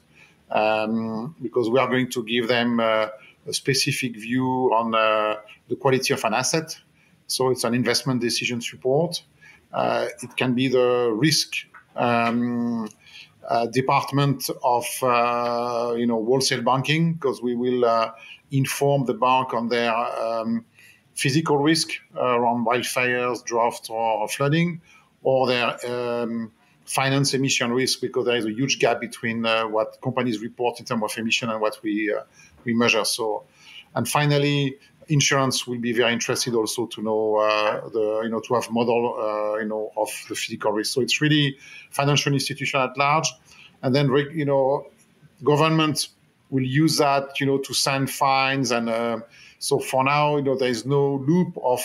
um, 0.51 1.37
because 1.41 1.71
we 1.71 1.79
are 1.79 1.87
going 1.89 2.11
to 2.11 2.25
give 2.25 2.49
them 2.49 2.81
uh, 2.81 3.09
a 3.47 3.53
specific 3.53 4.17
view 4.17 4.73
on 4.75 4.95
uh, 4.95 5.37
the 5.69 5.77
quality 5.77 6.15
of 6.15 6.25
an 6.25 6.35
asset. 6.35 6.77
So 7.27 7.51
it's 7.51 7.63
an 7.63 7.75
investment 7.75 8.21
decision 8.21 8.61
support. 8.61 9.23
Uh, 9.73 10.09
it 10.21 10.37
can 10.37 10.55
be 10.55 10.67
the 10.67 11.13
risk 11.13 11.55
um, 11.95 12.89
uh, 13.49 13.67
department 13.67 14.49
of 14.63 14.87
uh, 15.03 15.95
you 15.97 16.07
know 16.07 16.25
wholesale 16.25 16.63
banking 16.63 17.15
because 17.15 17.43
we 17.43 17.55
will 17.55 17.85
uh, 17.85 18.13
inform 18.51 19.07
the 19.07 19.15
bank 19.15 19.55
on 19.55 19.69
their 19.69 19.93
um, 19.93 20.65
physical 21.15 21.59
risk 21.59 21.91
around 22.17 22.67
wildfires, 22.67 23.45
drought, 23.45 23.89
or 23.91 24.29
flooding, 24.29 24.81
or 25.23 25.47
their 25.47 25.77
um, 25.91 26.53
finance 26.85 27.35
emission 27.35 27.73
risk 27.73 28.01
because 28.01 28.27
there 28.27 28.37
is 28.37 28.47
a 28.47 28.53
huge 28.53 28.79
gap 28.79 29.01
between 29.01 29.47
uh, 29.47 29.65
what 29.65 30.01
companies 30.03 30.41
report 30.41 30.81
in 30.81 30.87
terms 30.87 31.03
of 31.03 31.17
emission 31.19 31.51
and 31.51 31.61
what 31.61 31.79
we 31.83 32.13
uh, 32.13 32.23
we 32.65 32.75
measure. 32.75 33.05
So, 33.05 33.45
and 33.95 34.09
finally, 34.09 34.79
insurance 35.11 35.67
will 35.67 35.79
be 35.79 35.93
very 35.93 36.13
interested 36.13 36.55
also 36.55 36.87
to 36.87 37.03
know 37.03 37.37
uh, 37.37 37.89
the 37.89 38.21
you 38.25 38.31
know 38.31 38.41
to 38.41 38.55
have 38.55 38.71
model 38.71 39.17
uh, 39.19 39.59
you 39.59 39.67
know 39.67 39.93
of 39.97 40.09
the 40.29 40.35
physical 40.35 40.73
risk. 40.73 40.95
So 40.95 41.01
it's 41.01 41.21
really 41.21 41.59
financial 41.91 42.33
institution 42.33 42.81
at 42.81 42.97
large, 42.97 43.33
and 43.83 43.95
then 43.95 44.11
you 44.33 44.45
know 44.45 44.87
government 45.45 46.09
will 46.51 46.65
use 46.65 46.99
that 46.99 47.41
you 47.41 47.47
know 47.47 47.59
to 47.59 47.75
send 47.75 48.11
fines 48.11 48.71
and 48.73 48.89
uh, 48.89 49.19
so 49.59 49.79
for 49.79 50.05
now 50.05 50.37
you 50.37 50.43
know 50.43 50.57
there 50.57 50.69
is 50.69 50.85
no 50.85 51.17
loop 51.27 51.57
of 51.63 51.81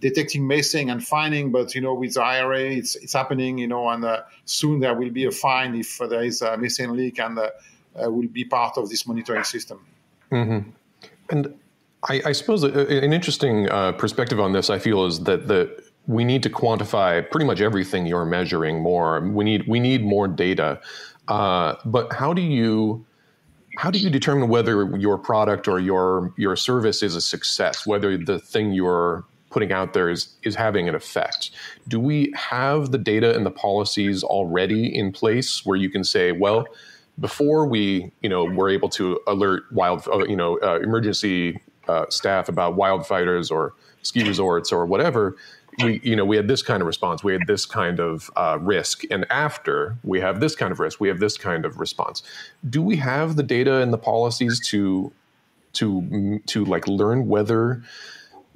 detecting 0.00 0.46
missing 0.46 0.90
and 0.90 1.06
fining 1.06 1.50
but 1.50 1.74
you 1.74 1.80
know 1.80 1.94
with 1.94 2.14
the 2.14 2.22
IRA 2.22 2.60
it's, 2.60 2.96
it's 2.96 3.14
happening 3.14 3.58
you 3.58 3.66
know 3.66 3.88
and 3.88 4.04
uh, 4.04 4.22
soon 4.44 4.80
there 4.80 4.94
will 4.94 5.10
be 5.10 5.24
a 5.24 5.30
fine 5.30 5.74
if 5.74 5.98
there 5.98 6.22
is 6.22 6.42
a 6.42 6.56
missing 6.56 6.92
leak 6.92 7.18
and 7.18 7.38
uh, 7.38 7.50
uh, 7.96 8.10
will 8.10 8.28
be 8.28 8.44
part 8.44 8.76
of 8.78 8.88
this 8.88 9.06
monitoring 9.06 9.44
system. 9.44 9.84
Mm-hmm. 10.30 10.70
And 11.30 11.54
I, 12.08 12.22
I 12.26 12.32
suppose 12.32 12.62
an 12.62 13.12
interesting 13.12 13.68
uh, 13.68 13.92
perspective 13.92 14.40
on 14.40 14.52
this, 14.52 14.70
I 14.70 14.78
feel, 14.78 15.04
is 15.04 15.20
that 15.24 15.48
the 15.48 15.82
we 16.06 16.24
need 16.24 16.42
to 16.42 16.50
quantify 16.50 17.28
pretty 17.30 17.46
much 17.46 17.60
everything 17.60 18.06
you're 18.06 18.24
measuring 18.24 18.80
more. 18.80 19.20
We 19.20 19.44
need 19.44 19.68
we 19.68 19.80
need 19.80 20.02
more 20.02 20.26
data. 20.26 20.80
Uh, 21.28 21.76
but 21.84 22.12
how 22.12 22.32
do 22.32 22.42
you 22.42 23.04
how 23.76 23.90
do 23.90 23.98
you 23.98 24.10
determine 24.10 24.48
whether 24.48 24.96
your 24.96 25.18
product 25.18 25.68
or 25.68 25.78
your 25.78 26.32
your 26.36 26.56
service 26.56 27.02
is 27.02 27.14
a 27.14 27.20
success? 27.20 27.86
Whether 27.86 28.16
the 28.16 28.38
thing 28.38 28.72
you're 28.72 29.24
putting 29.50 29.72
out 29.72 29.92
there 29.92 30.08
is 30.08 30.34
is 30.42 30.54
having 30.54 30.88
an 30.88 30.94
effect? 30.94 31.50
Do 31.86 32.00
we 32.00 32.32
have 32.34 32.92
the 32.92 32.98
data 32.98 33.34
and 33.36 33.44
the 33.44 33.50
policies 33.50 34.24
already 34.24 34.94
in 34.94 35.12
place 35.12 35.66
where 35.66 35.76
you 35.76 35.90
can 35.90 36.02
say, 36.02 36.32
well, 36.32 36.66
before 37.20 37.66
we 37.66 38.10
you 38.22 38.28
know 38.28 38.44
were 38.44 38.70
able 38.70 38.88
to 38.88 39.20
alert 39.26 39.64
wild 39.70 40.08
uh, 40.08 40.24
you 40.24 40.36
know 40.36 40.58
uh, 40.60 40.80
emergency 40.80 41.60
uh, 41.88 42.06
staff 42.08 42.48
about 42.48 42.76
wildfires 42.76 43.50
or 43.50 43.74
ski 44.02 44.22
resorts 44.22 44.72
or 44.72 44.86
whatever, 44.86 45.36
we 45.82 46.00
you 46.02 46.16
know 46.16 46.24
we 46.24 46.36
had 46.36 46.48
this 46.48 46.62
kind 46.62 46.80
of 46.80 46.86
response, 46.86 47.22
we 47.22 47.32
had 47.32 47.46
this 47.46 47.66
kind 47.66 48.00
of 48.00 48.30
uh, 48.36 48.58
risk, 48.60 49.02
and 49.10 49.26
after 49.30 49.96
we 50.02 50.20
have 50.20 50.40
this 50.40 50.54
kind 50.54 50.72
of 50.72 50.80
risk, 50.80 51.00
we 51.00 51.08
have 51.08 51.20
this 51.20 51.36
kind 51.36 51.64
of 51.64 51.78
response. 51.78 52.22
Do 52.68 52.82
we 52.82 52.96
have 52.96 53.36
the 53.36 53.42
data 53.42 53.76
and 53.76 53.92
the 53.92 53.98
policies 53.98 54.60
to 54.68 55.12
to 55.74 56.40
to 56.46 56.64
like 56.64 56.86
learn 56.88 57.28
whether 57.28 57.82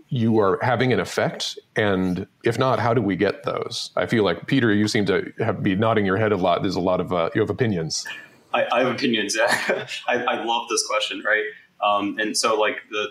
you 0.08 0.38
are 0.38 0.58
having 0.62 0.92
an 0.92 1.00
effect? 1.00 1.58
And 1.76 2.26
if 2.44 2.58
not 2.58 2.78
how 2.78 2.94
do 2.94 3.02
we 3.02 3.16
get 3.16 3.44
those? 3.44 3.90
I 3.96 4.06
feel 4.06 4.24
like 4.24 4.46
peter 4.46 4.72
you 4.72 4.88
seem 4.88 5.06
to 5.06 5.32
have 5.38 5.62
be 5.62 5.74
nodding 5.76 6.06
your 6.06 6.16
head 6.16 6.32
a 6.32 6.36
lot. 6.36 6.62
There's 6.62 6.76
a 6.76 6.80
lot 6.80 7.00
of 7.00 7.12
uh, 7.12 7.30
you 7.34 7.40
have 7.40 7.50
opinions. 7.50 8.06
I, 8.52 8.66
I, 8.70 8.84
have 8.84 8.94
opinions. 8.94 9.36
Yeah 9.36 9.86
I, 10.06 10.14
I, 10.14 10.44
love 10.44 10.68
this 10.68 10.86
question 10.86 11.22
right 11.26 11.42
um, 11.84 12.16
and 12.18 12.36
so 12.36 12.58
like 12.58 12.76
the 12.90 13.06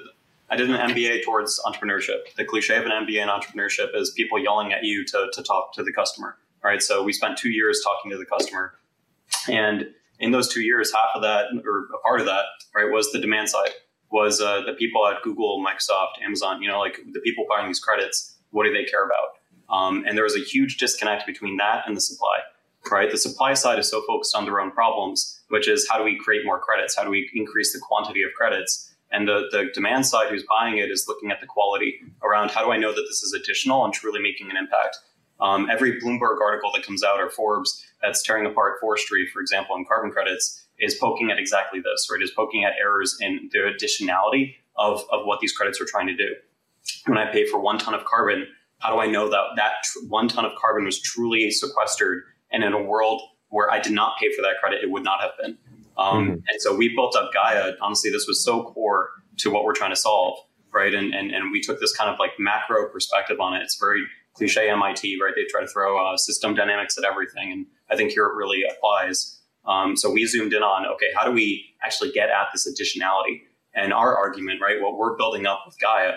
I 0.50 0.56
did 0.56 0.70
an 0.70 0.76
MBA 0.92 1.24
towards 1.24 1.60
entrepreneurship. 1.66 2.36
The 2.38 2.46
cliche 2.46 2.78
of 2.78 2.86
an 2.86 2.92
MBA 2.92 3.24
in 3.24 3.28
entrepreneurship 3.28 3.96
is 3.96 4.12
people 4.12 4.38
yelling 4.38 4.72
at 4.72 4.84
you 4.84 5.04
to, 5.06 5.32
to 5.34 5.42
talk 5.42 5.74
to 5.74 5.84
the 5.84 5.92
customer. 5.92 6.38
Right. 6.64 6.82
So 6.82 7.04
we 7.04 7.12
spent 7.12 7.38
two 7.38 7.50
years 7.50 7.82
talking 7.84 8.12
to 8.12 8.18
the 8.18 8.26
customer. 8.26 8.76
And 9.50 9.88
in 10.20 10.32
those 10.32 10.48
two 10.48 10.62
years, 10.62 10.94
half 10.94 11.16
of 11.16 11.24
that 11.24 11.48
or 11.66 11.88
a 11.94 11.98
part 12.06 12.20
of 12.20 12.28
that, 12.28 12.46
right, 12.76 12.90
was 12.90 13.12
the 13.12 13.20
demand 13.20 13.50
side, 13.50 13.72
was 14.12 14.40
uh, 14.40 14.62
the 14.62 14.74
people 14.74 15.06
at 15.08 15.22
Google, 15.24 15.64
Microsoft, 15.66 16.24
Amazon, 16.24 16.62
you 16.62 16.70
know, 16.70 16.80
like 16.80 17.00
the 17.12 17.20
people 17.22 17.46
buying 17.50 17.68
these 17.68 17.80
credits, 17.80 18.38
what 18.52 18.66
do 18.66 18.72
they 18.72 18.86
care 18.86 19.06
about? 19.06 19.76
Um, 19.76 20.06
and 20.08 20.16
there 20.16 20.24
was 20.24 20.36
a 20.36 20.40
huge 20.40 20.78
disconnect 20.78 21.26
between 21.26 21.58
that 21.58 21.84
and 21.88 21.98
the 21.98 22.02
supply, 22.02 22.40
right? 22.92 23.12
The 23.12 23.18
supply 23.18 23.54
side 23.54 23.80
is 23.80 23.90
so 23.90 24.04
focused 24.06 24.36
on 24.36 24.46
their 24.46 24.60
own 24.60 24.72
problems, 24.72 25.42
which 25.50 25.68
is 25.68 25.88
how 25.90 25.98
do 25.98 26.04
we 26.04 26.18
create 26.18 26.46
more 26.46 26.60
credits? 26.60 26.96
How 26.96 27.04
do 27.04 27.10
we 27.10 27.30
increase 27.34 27.74
the 27.74 27.80
quantity 27.80 28.24
of 28.24 28.32
credits? 28.34 28.92
And 29.12 29.28
the, 29.28 29.48
the 29.52 29.70
demand 29.74 30.06
side 30.06 30.30
who's 30.30 30.44
buying 30.50 30.78
it 30.80 30.90
is 30.90 31.06
looking 31.08 31.32
at 31.32 31.40
the 31.40 31.48
quality 31.48 32.00
around 32.24 32.52
how 32.52 32.66
do 32.66 32.72
I 32.72 32.78
know 32.78 32.94
that 32.94 33.06
this 33.08 33.22
is 33.22 33.34
additional 33.34 33.86
and 33.86 33.94
truly 33.94 34.22
making 34.22 34.50
an 34.50 34.58
impact. 34.58 34.98
Um, 35.40 35.70
every 35.70 36.00
Bloomberg 36.02 36.42
article 36.42 36.72
that 36.74 36.86
comes 36.86 37.04
out 37.04 37.20
or 37.20 37.30
Forbes 37.30 37.86
that's 38.02 38.24
tearing 38.24 38.46
apart 38.46 38.80
forestry, 38.80 39.28
for 39.32 39.40
example, 39.40 39.76
in 39.76 39.86
carbon 39.86 40.12
credits, 40.12 40.66
is 40.80 40.96
poking 40.96 41.32
at 41.32 41.38
exactly 41.38 41.80
this, 41.80 42.08
right? 42.12 42.22
Is 42.22 42.32
poking 42.32 42.64
at 42.64 42.74
errors 42.80 43.18
in 43.22 43.50
the 43.52 43.60
additionality 43.60 44.56
of, 44.76 45.04
of 45.12 45.26
what 45.26 45.40
these 45.40 45.54
credits 45.54 45.80
are 45.80 45.86
trying 45.86 46.08
to 46.08 46.16
do. 46.16 46.36
When 47.06 47.18
I 47.18 47.32
pay 47.32 47.46
for 47.48 47.60
one 47.60 47.78
ton 47.78 47.94
of 47.94 48.06
carbon, 48.06 48.48
how 48.80 48.94
do 48.94 49.00
I 49.00 49.08
know 49.08 49.30
that 49.30 49.44
that 49.56 49.84
tr- 49.84 50.00
one 50.08 50.28
ton 50.28 50.46
of 50.46 50.52
carbon 50.56 50.86
was 50.86 51.00
truly 51.00 51.52
sequestered? 51.52 52.24
And 52.54 52.64
in 52.64 52.74
a 52.74 52.82
world 52.82 53.22
where 53.50 53.70
I 53.70 53.80
did 53.80 53.92
not 53.92 54.18
pay 54.20 54.34
for 54.34 54.42
that 54.44 54.56
credit, 54.62 54.84
it 54.84 54.90
would 54.90 55.04
not 55.04 55.22
have 55.22 55.32
been. 55.42 55.58
Um, 55.98 56.24
mm-hmm. 56.24 56.32
And 56.34 56.60
so 56.60 56.76
we 56.76 56.96
built 56.96 57.16
up 57.16 57.32
Gaia. 57.34 57.74
Honestly, 57.82 58.12
this 58.12 58.26
was 58.28 58.44
so 58.44 58.64
core 58.64 59.10
to 59.40 59.52
what 59.52 59.64
we're 59.64 59.74
trying 59.74 59.92
to 59.92 59.96
solve, 59.96 60.38
right? 60.72 60.94
And, 60.94 61.14
and, 61.14 61.32
and 61.32 61.52
we 61.52 61.62
took 61.62 61.80
this 61.80 61.96
kind 61.96 62.10
of 62.10 62.20
like 62.20 62.32
macro 62.40 62.90
perspective 62.90 63.40
on 63.40 63.54
it. 63.54 63.62
It's 63.62 63.78
very 63.78 64.04
cliche 64.34 64.70
MIT, 64.70 65.20
right? 65.22 65.34
They 65.36 65.46
try 65.46 65.62
to 65.62 65.68
throw 65.68 65.98
uh, 66.04 66.18
system 66.18 66.56
dynamics 66.56 66.98
at 66.98 67.04
everything. 67.04 67.52
And 67.52 67.66
I 67.90 67.96
think 67.96 68.12
here 68.12 68.26
it 68.26 68.36
really 68.36 68.64
applies. 68.64 69.40
Um, 69.66 69.96
so 69.96 70.12
we 70.12 70.26
zoomed 70.26 70.54
in 70.54 70.64
on, 70.64 70.86
okay, 70.88 71.08
how 71.16 71.26
do 71.26 71.32
we 71.32 71.76
actually 71.84 72.12
get 72.12 72.30
at 72.30 72.48
this 72.52 72.68
additionality? 72.68 73.42
And 73.76 73.94
our 73.94 74.16
argument, 74.18 74.62
right, 74.62 74.82
what 74.82 74.98
we're 74.98 75.16
building 75.16 75.46
up 75.46 75.62
with 75.66 75.80
Gaia 75.80 76.16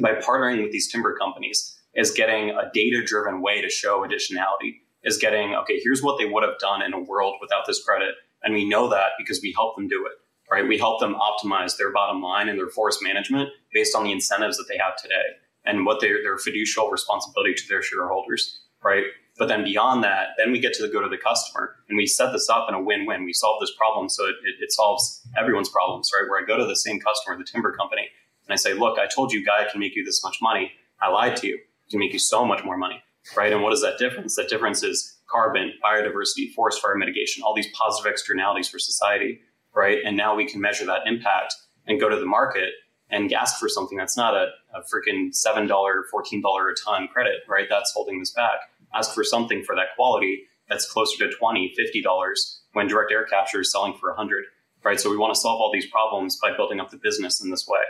by 0.00 0.14
partnering 0.14 0.62
with 0.62 0.72
these 0.72 0.90
timber 0.90 1.16
companies 1.16 1.76
is 1.94 2.10
getting 2.10 2.50
a 2.50 2.70
data 2.72 3.02
driven 3.04 3.40
way 3.40 3.60
to 3.60 3.68
show 3.68 4.06
additionality, 4.06 4.80
is 5.08 5.18
getting, 5.18 5.54
okay, 5.54 5.80
here's 5.82 6.02
what 6.02 6.18
they 6.18 6.26
would 6.26 6.44
have 6.44 6.58
done 6.60 6.82
in 6.82 6.92
a 6.92 7.00
world 7.00 7.34
without 7.40 7.66
this 7.66 7.82
credit. 7.82 8.14
And 8.42 8.54
we 8.54 8.68
know 8.68 8.88
that 8.88 9.10
because 9.18 9.40
we 9.42 9.52
help 9.52 9.74
them 9.74 9.88
do 9.88 10.06
it, 10.06 10.12
right? 10.52 10.68
We 10.68 10.78
help 10.78 11.00
them 11.00 11.16
optimize 11.16 11.76
their 11.76 11.92
bottom 11.92 12.22
line 12.22 12.48
and 12.48 12.58
their 12.58 12.68
forest 12.68 13.00
management 13.02 13.48
based 13.72 13.96
on 13.96 14.04
the 14.04 14.12
incentives 14.12 14.56
that 14.58 14.66
they 14.68 14.78
have 14.78 14.96
today 14.96 15.24
and 15.64 15.84
what 15.84 16.00
their, 16.00 16.22
their 16.22 16.36
fiducial 16.36 16.92
responsibility 16.92 17.54
to 17.54 17.68
their 17.68 17.82
shareholders, 17.82 18.60
right? 18.84 19.04
But 19.38 19.48
then 19.48 19.64
beyond 19.64 20.04
that, 20.04 20.28
then 20.36 20.52
we 20.52 20.60
get 20.60 20.72
to 20.74 20.86
the 20.86 20.92
go 20.92 21.00
to 21.00 21.08
the 21.08 21.18
customer 21.18 21.76
and 21.88 21.96
we 21.96 22.06
set 22.06 22.32
this 22.32 22.48
up 22.48 22.66
in 22.68 22.74
a 22.74 22.82
win-win. 22.82 23.24
We 23.24 23.32
solve 23.32 23.60
this 23.60 23.72
problem 23.76 24.08
so 24.08 24.24
it, 24.24 24.36
it, 24.44 24.56
it 24.60 24.72
solves 24.72 25.26
everyone's 25.36 25.68
problems, 25.68 26.10
right? 26.14 26.28
Where 26.28 26.42
I 26.42 26.46
go 26.46 26.58
to 26.58 26.66
the 26.66 26.76
same 26.76 27.00
customer, 27.00 27.36
the 27.36 27.44
timber 27.44 27.72
company, 27.72 28.08
and 28.46 28.52
I 28.52 28.56
say, 28.56 28.74
look, 28.74 28.98
I 28.98 29.06
told 29.06 29.32
you 29.32 29.44
Gaia 29.44 29.70
can 29.70 29.80
make 29.80 29.94
you 29.94 30.04
this 30.04 30.22
much 30.24 30.38
money. 30.40 30.72
I 31.00 31.08
lied 31.08 31.36
to 31.38 31.46
you. 31.46 31.58
Can 31.90 32.00
make 32.00 32.12
you 32.12 32.18
so 32.18 32.44
much 32.44 32.64
more 32.64 32.76
money, 32.76 33.02
right? 33.36 33.52
And 33.52 33.62
what 33.62 33.72
is 33.72 33.82
that 33.82 33.98
difference? 33.98 34.36
That 34.36 34.48
difference 34.48 34.82
is 34.82 35.18
carbon, 35.28 35.72
biodiversity, 35.84 36.52
forest 36.54 36.80
fire 36.80 36.96
mitigation, 36.96 37.42
all 37.42 37.54
these 37.54 37.68
positive 37.74 38.10
externalities 38.10 38.68
for 38.68 38.78
society, 38.78 39.40
right? 39.74 39.98
And 40.04 40.16
now 40.16 40.34
we 40.34 40.46
can 40.46 40.60
measure 40.60 40.86
that 40.86 41.06
impact 41.06 41.54
and 41.86 42.00
go 42.00 42.08
to 42.08 42.16
the 42.16 42.26
market 42.26 42.70
and 43.10 43.32
ask 43.32 43.58
for 43.58 43.68
something 43.68 43.96
that's 43.96 44.16
not 44.16 44.34
a, 44.34 44.48
a 44.74 44.80
freaking 44.82 45.30
$7, 45.30 45.68
$14 45.68 45.72
a 45.72 46.74
ton 46.84 47.08
credit, 47.08 47.36
right? 47.48 47.66
That's 47.68 47.92
holding 47.92 48.18
this 48.18 48.32
back. 48.32 48.60
Ask 48.94 49.14
for 49.14 49.24
something 49.24 49.62
for 49.64 49.74
that 49.76 49.94
quality 49.96 50.44
that's 50.68 50.90
closer 50.90 51.26
to 51.26 51.34
$20, 51.36 51.70
$50 51.78 52.58
when 52.72 52.86
direct 52.86 53.10
air 53.10 53.24
capture 53.24 53.60
is 53.60 53.72
selling 53.72 53.94
for 53.94 54.10
100 54.10 54.44
right? 54.84 55.00
So 55.00 55.10
we 55.10 55.16
want 55.16 55.34
to 55.34 55.40
solve 55.40 55.60
all 55.60 55.70
these 55.72 55.86
problems 55.86 56.38
by 56.40 56.56
building 56.56 56.80
up 56.80 56.90
the 56.90 56.96
business 56.96 57.42
in 57.42 57.50
this 57.50 57.66
way. 57.68 57.80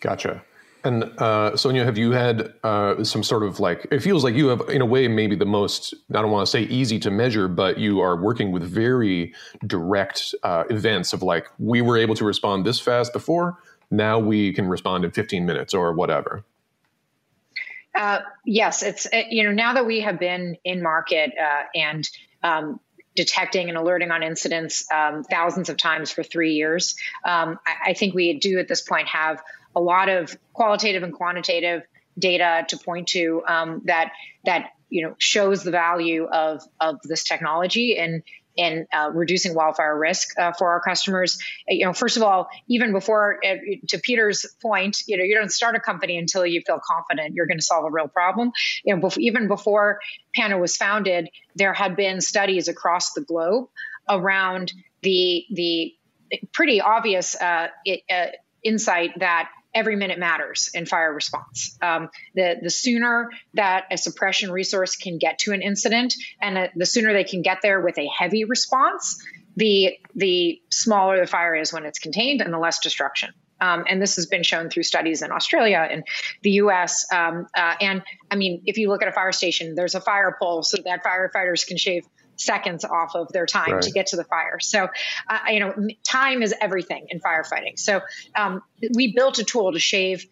Gotcha. 0.00 0.42
And 0.88 1.04
uh, 1.18 1.54
Sonia, 1.54 1.84
have 1.84 1.98
you 1.98 2.12
had 2.12 2.54
uh, 2.64 3.04
some 3.04 3.22
sort 3.22 3.42
of 3.42 3.60
like? 3.60 3.86
It 3.90 4.00
feels 4.00 4.24
like 4.24 4.34
you 4.34 4.46
have, 4.46 4.62
in 4.70 4.80
a 4.80 4.86
way, 4.86 5.06
maybe 5.06 5.36
the 5.36 5.44
most. 5.44 5.92
I 6.14 6.22
don't 6.22 6.30
want 6.30 6.46
to 6.46 6.50
say 6.50 6.62
easy 6.62 6.98
to 7.00 7.10
measure, 7.10 7.46
but 7.46 7.76
you 7.76 8.00
are 8.00 8.16
working 8.16 8.52
with 8.52 8.62
very 8.62 9.34
direct 9.66 10.34
uh, 10.42 10.64
events 10.70 11.12
of 11.12 11.22
like, 11.22 11.46
we 11.58 11.82
were 11.82 11.98
able 11.98 12.14
to 12.14 12.24
respond 12.24 12.64
this 12.64 12.80
fast 12.80 13.12
before. 13.12 13.58
Now 13.90 14.18
we 14.18 14.54
can 14.54 14.66
respond 14.66 15.04
in 15.04 15.10
15 15.10 15.44
minutes 15.44 15.74
or 15.74 15.92
whatever. 15.92 16.42
Uh, 17.94 18.20
yes, 18.46 18.82
it's 18.82 19.06
uh, 19.12 19.24
you 19.28 19.42
know 19.42 19.52
now 19.52 19.74
that 19.74 19.84
we 19.84 20.00
have 20.00 20.18
been 20.18 20.56
in 20.64 20.82
market 20.82 21.32
uh, 21.38 21.64
and 21.74 22.08
um, 22.42 22.80
detecting 23.14 23.68
and 23.68 23.76
alerting 23.76 24.10
on 24.10 24.22
incidents 24.22 24.86
um, 24.90 25.24
thousands 25.24 25.68
of 25.68 25.76
times 25.76 26.10
for 26.10 26.22
three 26.22 26.54
years. 26.54 26.96
Um, 27.24 27.58
I, 27.66 27.90
I, 27.90 27.92
think 27.94 28.14
we 28.14 28.38
do 28.38 28.60
at 28.60 28.68
this 28.68 28.80
point 28.80 29.08
have 29.08 29.42
a 29.74 29.80
lot 29.80 30.08
of 30.08 30.36
qualitative 30.52 31.02
and 31.02 31.12
quantitative 31.12 31.82
data 32.18 32.64
to 32.68 32.76
point 32.78 33.08
to 33.08 33.42
um, 33.46 33.82
that 33.84 34.12
that 34.44 34.70
you 34.88 35.06
know 35.06 35.14
shows 35.18 35.62
the 35.62 35.70
value 35.70 36.24
of 36.24 36.62
of 36.80 37.00
this 37.04 37.24
technology 37.24 37.96
and 37.98 38.22
in 38.58 38.88
uh, 38.92 39.08
reducing 39.14 39.54
wildfire 39.54 39.96
risk 39.96 40.36
uh, 40.36 40.52
for 40.52 40.70
our 40.70 40.80
customers. 40.80 41.38
Uh, 41.70 41.74
you 41.74 41.86
know, 41.86 41.92
first 41.92 42.16
of 42.16 42.24
all, 42.24 42.48
even 42.66 42.92
before, 42.92 43.38
uh, 43.46 43.54
to 43.86 43.98
Peter's 44.00 44.44
point, 44.60 44.98
you 45.06 45.16
know, 45.16 45.22
you 45.22 45.36
don't 45.36 45.52
start 45.52 45.76
a 45.76 45.80
company 45.80 46.18
until 46.18 46.44
you 46.44 46.60
feel 46.66 46.80
confident 46.84 47.34
you're 47.34 47.46
going 47.46 47.58
to 47.58 47.64
solve 47.64 47.84
a 47.84 47.90
real 47.90 48.08
problem. 48.08 48.50
You 48.84 48.96
know, 48.96 49.00
before, 49.00 49.20
even 49.20 49.46
before 49.46 50.00
Pano 50.36 50.60
was 50.60 50.76
founded, 50.76 51.30
there 51.54 51.72
had 51.72 51.94
been 51.94 52.20
studies 52.20 52.66
across 52.66 53.12
the 53.12 53.20
globe 53.20 53.68
around 54.08 54.72
the 55.02 55.46
the 55.52 55.94
pretty 56.52 56.80
obvious 56.80 57.40
uh, 57.40 57.68
it, 57.84 58.02
uh, 58.10 58.26
insight 58.64 59.20
that 59.20 59.50
every 59.78 59.94
minute 59.94 60.18
matters 60.18 60.70
in 60.74 60.84
fire 60.86 61.14
response. 61.14 61.78
Um, 61.80 62.10
the 62.34 62.56
the 62.60 62.70
sooner 62.70 63.30
that 63.54 63.84
a 63.90 63.96
suppression 63.96 64.50
resource 64.50 64.96
can 64.96 65.18
get 65.18 65.38
to 65.40 65.52
an 65.52 65.62
incident, 65.62 66.14
and 66.42 66.70
the 66.74 66.86
sooner 66.86 67.12
they 67.12 67.24
can 67.24 67.42
get 67.42 67.58
there 67.62 67.80
with 67.80 67.96
a 67.98 68.08
heavy 68.08 68.44
response, 68.44 69.22
the 69.56 69.96
the 70.16 70.60
smaller 70.70 71.20
the 71.20 71.26
fire 71.26 71.54
is 71.54 71.72
when 71.72 71.84
it's 71.84 72.00
contained, 72.00 72.42
and 72.42 72.52
the 72.52 72.58
less 72.58 72.80
destruction. 72.80 73.30
Um, 73.60 73.84
and 73.88 74.00
this 74.00 74.16
has 74.16 74.26
been 74.26 74.42
shown 74.42 74.70
through 74.70 74.84
studies 74.84 75.22
in 75.22 75.32
Australia 75.32 75.86
and 75.90 76.04
the 76.42 76.52
U.S. 76.62 77.06
Um, 77.12 77.46
uh, 77.56 77.74
and 77.80 78.02
I 78.30 78.36
mean, 78.36 78.62
if 78.66 78.78
you 78.78 78.88
look 78.88 79.02
at 79.02 79.08
a 79.08 79.12
fire 79.12 79.32
station, 79.32 79.74
there's 79.74 79.96
a 79.96 80.00
fire 80.00 80.36
pole 80.40 80.62
so 80.62 80.78
that 80.84 81.02
firefighters 81.04 81.66
can 81.66 81.76
shave 81.76 82.04
seconds 82.38 82.84
off 82.84 83.14
of 83.14 83.32
their 83.32 83.46
time 83.46 83.72
right. 83.72 83.82
to 83.82 83.90
get 83.90 84.08
to 84.08 84.16
the 84.16 84.24
fire. 84.24 84.58
So, 84.60 84.88
uh, 85.28 85.38
you 85.48 85.60
know, 85.60 85.74
time 86.06 86.42
is 86.42 86.54
everything 86.60 87.06
in 87.10 87.20
firefighting. 87.20 87.78
So, 87.78 88.00
um, 88.36 88.62
we 88.94 89.12
built 89.14 89.38
a 89.38 89.44
tool 89.44 89.72
to 89.72 89.78
shave 89.78 90.26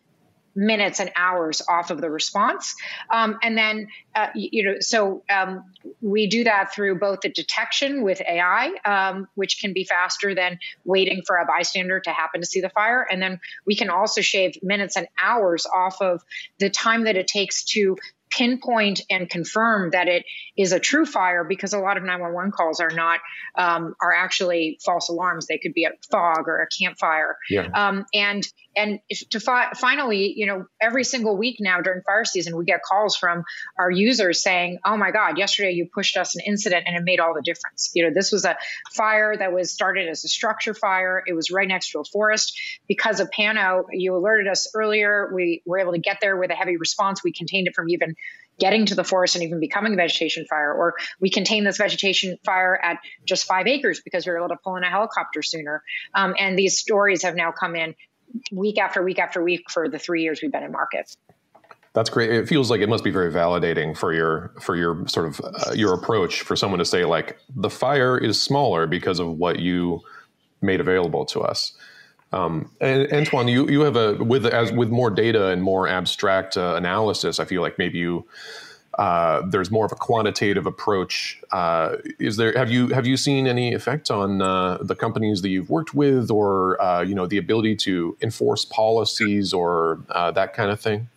minutes 0.57 0.99
and 1.01 1.13
hours 1.15 1.63
off 1.69 1.91
of 1.91 2.01
the 2.01 2.11
response. 2.11 2.75
Um, 3.13 3.39
and 3.43 3.57
then, 3.57 3.89
uh, 4.15 4.29
you 4.35 4.65
know, 4.65 4.77
so 4.81 5.23
um, 5.31 5.65
we 6.01 6.27
do 6.29 6.45
that 6.45 6.75
through 6.75 6.99
both 6.99 7.21
the 7.21 7.29
detection 7.29 8.03
with 8.03 8.23
AI, 8.23 8.71
um, 8.85 9.29
which 9.35 9.61
can 9.61 9.75
be 9.75 9.85
faster 9.85 10.35
than 10.35 10.59
waiting 10.85 11.23
for 11.27 11.37
a 11.37 11.45
bystander 11.45 12.01
to 12.01 12.11
happen 12.11 12.41
to 12.41 12.47
see 12.47 12.63
the 12.63 12.71
fire. 12.71 13.07
And 13.09 13.21
then 13.21 13.39
we 13.67 13.77
can 13.77 13.91
also 13.91 14.23
shave 14.23 14.57
minutes 14.63 14.97
and 14.97 15.07
hours 15.23 15.67
off 15.67 16.01
of 16.01 16.23
the 16.59 16.71
time 16.71 17.05
that 17.05 17.17
it 17.17 17.27
takes 17.27 17.65
to 17.73 17.97
pinpoint 18.37 19.01
and 19.09 19.31
confirm 19.31 19.91
that 19.91 20.09
it 20.09 20.25
is 20.57 20.73
a 20.73 20.81
true 20.81 21.07
fire 21.07 21.45
because 21.45 21.73
a 21.73 21.79
lot 21.79 21.97
of 21.97 22.03
911 22.03 22.53
calls 22.53 22.81
are 22.81 22.91
not 22.91 23.21
um, 23.57 23.95
are 24.01 24.15
actually 24.15 24.79
false 24.85 25.09
alarms 25.09 25.47
they 25.47 25.59
could 25.59 25.73
be 25.73 25.85
a 25.85 25.91
fog 26.11 26.47
or 26.47 26.61
a 26.61 26.67
campfire 26.83 27.37
yeah. 27.49 27.69
um, 27.75 28.05
and 28.13 28.47
and 28.77 29.01
to 29.31 29.41
fi- 29.41 29.73
finally 29.75 30.35
you 30.37 30.47
know 30.47 30.67
every 30.81 31.03
single 31.03 31.37
week 31.37 31.57
now 31.61 31.81
during 31.81 32.03
fire 32.03 32.25
season 32.25 32.57
we 32.57 32.65
get 32.65 32.83
calls 32.83 33.17
from 33.17 33.43
our 33.79 33.91
users 33.91 34.43
saying 34.43 34.79
oh 34.85 34.97
my 34.97 35.11
god 35.11 35.39
yesterday 35.39 35.73
you 35.73 35.89
pushed 35.93 36.17
us 36.17 36.37
an 36.37 36.43
incident 36.47 36.85
and 36.87 36.97
it 36.97 37.03
made 37.03 37.21
all 37.21 37.35
the 37.35 37.43
difference. 37.43 37.91
You 37.95 38.05
know 38.05 38.11
this 38.15 38.31
was 38.31 38.45
a 38.45 38.57
fire 38.93 39.37
that 39.37 39.53
was 39.53 39.73
started 39.73 40.09
as 40.09 40.25
a 40.25 40.29
structure 40.29 40.75
fire. 40.75 41.23
It 41.27 41.33
was 41.33 41.51
right 41.51 41.67
next 41.67 41.91
to 41.93 42.01
a 42.01 42.05
forest. 42.05 42.59
Because 42.87 43.21
of 43.21 43.31
pano 43.31 43.85
you 43.91 44.15
alerted 44.17 44.47
us 44.47 44.71
earlier 44.75 45.33
we 45.35 45.63
were 45.67 45.79
able 45.79 45.93
to 45.93 45.99
get 45.99 46.19
there 46.21 46.37
with 46.37 46.51
a 46.51 46.55
heavy 46.55 46.77
response. 46.77 47.25
We 47.25 47.33
contained 47.33 47.69
it 47.69 47.75
from 47.75 47.89
even 47.89 48.15
getting 48.59 48.87
to 48.87 48.95
the 48.95 49.05
forest 49.05 49.37
and 49.37 49.45
even 49.45 49.61
becoming 49.61 49.93
a 49.93 49.97
vegetation 49.97 50.47
fire, 50.49 50.73
or 50.73 50.95
we 51.21 51.31
contain 51.31 51.65
this 51.65 51.77
vegetation 51.77 52.39
fire 52.45 52.79
at 52.83 52.99
just 53.25 53.45
five 53.45 53.67
acres 53.67 54.01
because 54.01 54.27
we 54.27 54.33
were 54.33 54.39
able 54.39 54.49
to 54.49 54.57
pull 54.57 54.77
in 54.77 54.83
a 54.83 54.89
helicopter 54.89 55.43
sooner. 55.43 55.83
Um, 56.15 56.35
and 56.39 56.59
these 56.59 56.79
stories 56.79 57.23
have 57.23 57.37
now 57.37 57.53
come 57.53 57.77
in 57.77 57.95
week 58.53 58.79
after 58.79 59.03
week 59.03 59.19
after 59.19 59.43
week 59.43 59.71
for 59.71 59.89
the 59.89 59.99
three 59.99 60.23
years 60.23 60.41
we've 60.43 60.53
been 60.53 60.63
in 60.63 60.73
market. 60.73 61.17
That's 61.93 62.11
great. 62.11 62.31
It 62.31 62.47
feels 62.47 62.71
like 62.71 62.83
it 62.83 62.91
must 62.91 63.05
be 63.05 63.11
very 63.11 63.33
validating 63.33 63.97
for 63.97 64.13
your 64.13 64.53
for 64.61 64.77
your 64.77 65.07
sort 65.09 65.29
of 65.29 65.41
uh, 65.41 65.73
your 65.73 65.95
approach 65.95 66.43
for 66.43 66.55
someone 66.55 66.79
to 66.79 66.85
say 66.85 67.07
like 67.07 67.39
the 67.55 67.71
fire 67.71 68.19
is 68.19 68.41
smaller 68.41 68.87
because 68.87 69.19
of 69.19 69.39
what 69.39 69.61
you 69.61 70.03
made 70.61 70.81
available 70.81 71.25
to 71.27 71.41
us. 71.41 71.73
Um, 72.33 72.71
and 72.83 73.11
Antoine, 73.13 73.49
you, 73.49 73.69
you 73.71 73.81
have 73.81 73.97
a 73.97 74.15
with 74.17 74.45
as 74.45 74.73
with 74.73 74.91
more 74.91 75.11
data 75.11 75.47
and 75.47 75.63
more 75.63 75.89
abstract 75.89 76.59
uh, 76.59 76.75
analysis. 76.77 77.41
I 77.41 77.47
feel 77.47 77.63
like 77.63 77.79
maybe 77.79 77.99
you 77.99 78.27
uh, 78.97 79.43
there's 79.47 79.71
more 79.71 79.85
of 79.85 79.93
a 79.93 79.97
quantitative 79.97 80.67
approach. 80.67 81.41
Uh, 81.53 81.97
is 82.19 82.39
there 82.39 82.53
have 82.57 82.71
you 82.71 82.89
have 82.89 83.07
you 83.07 83.17
seen 83.17 83.47
any 83.47 83.75
effect 83.75 84.11
on 84.11 84.41
uh, 84.41 84.79
the 84.81 84.95
companies 84.95 85.43
that 85.43 85.51
you've 85.51 85.69
worked 85.69 85.95
with, 85.95 86.31
or 86.31 86.81
uh, 86.81 87.03
you 87.03 87.15
know 87.15 87.27
the 87.27 87.37
ability 87.37 87.77
to 87.77 88.17
enforce 88.23 88.65
policies 88.65 89.53
or 89.53 90.01
uh, 90.11 90.31
that 90.31 90.55
kind 90.55 90.71
of 90.71 90.81
thing? 90.81 91.09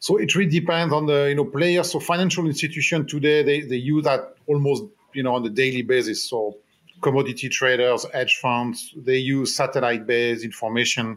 So 0.00 0.16
it 0.16 0.34
really 0.34 0.50
depends 0.50 0.92
on 0.92 1.06
the 1.06 1.28
you 1.28 1.36
know 1.36 1.44
players. 1.44 1.92
So 1.92 2.00
financial 2.00 2.46
institution 2.46 3.06
today 3.06 3.44
they, 3.44 3.60
they 3.60 3.76
use 3.76 4.02
that 4.04 4.34
almost 4.48 4.84
you 5.14 5.22
know 5.22 5.36
on 5.36 5.46
a 5.46 5.50
daily 5.50 5.82
basis. 5.82 6.24
So 6.24 6.56
commodity 7.00 7.48
traders, 7.48 8.04
hedge 8.12 8.38
funds, 8.38 8.92
they 8.96 9.18
use 9.18 9.54
satellite 9.54 10.04
based 10.04 10.44
information 10.44 11.16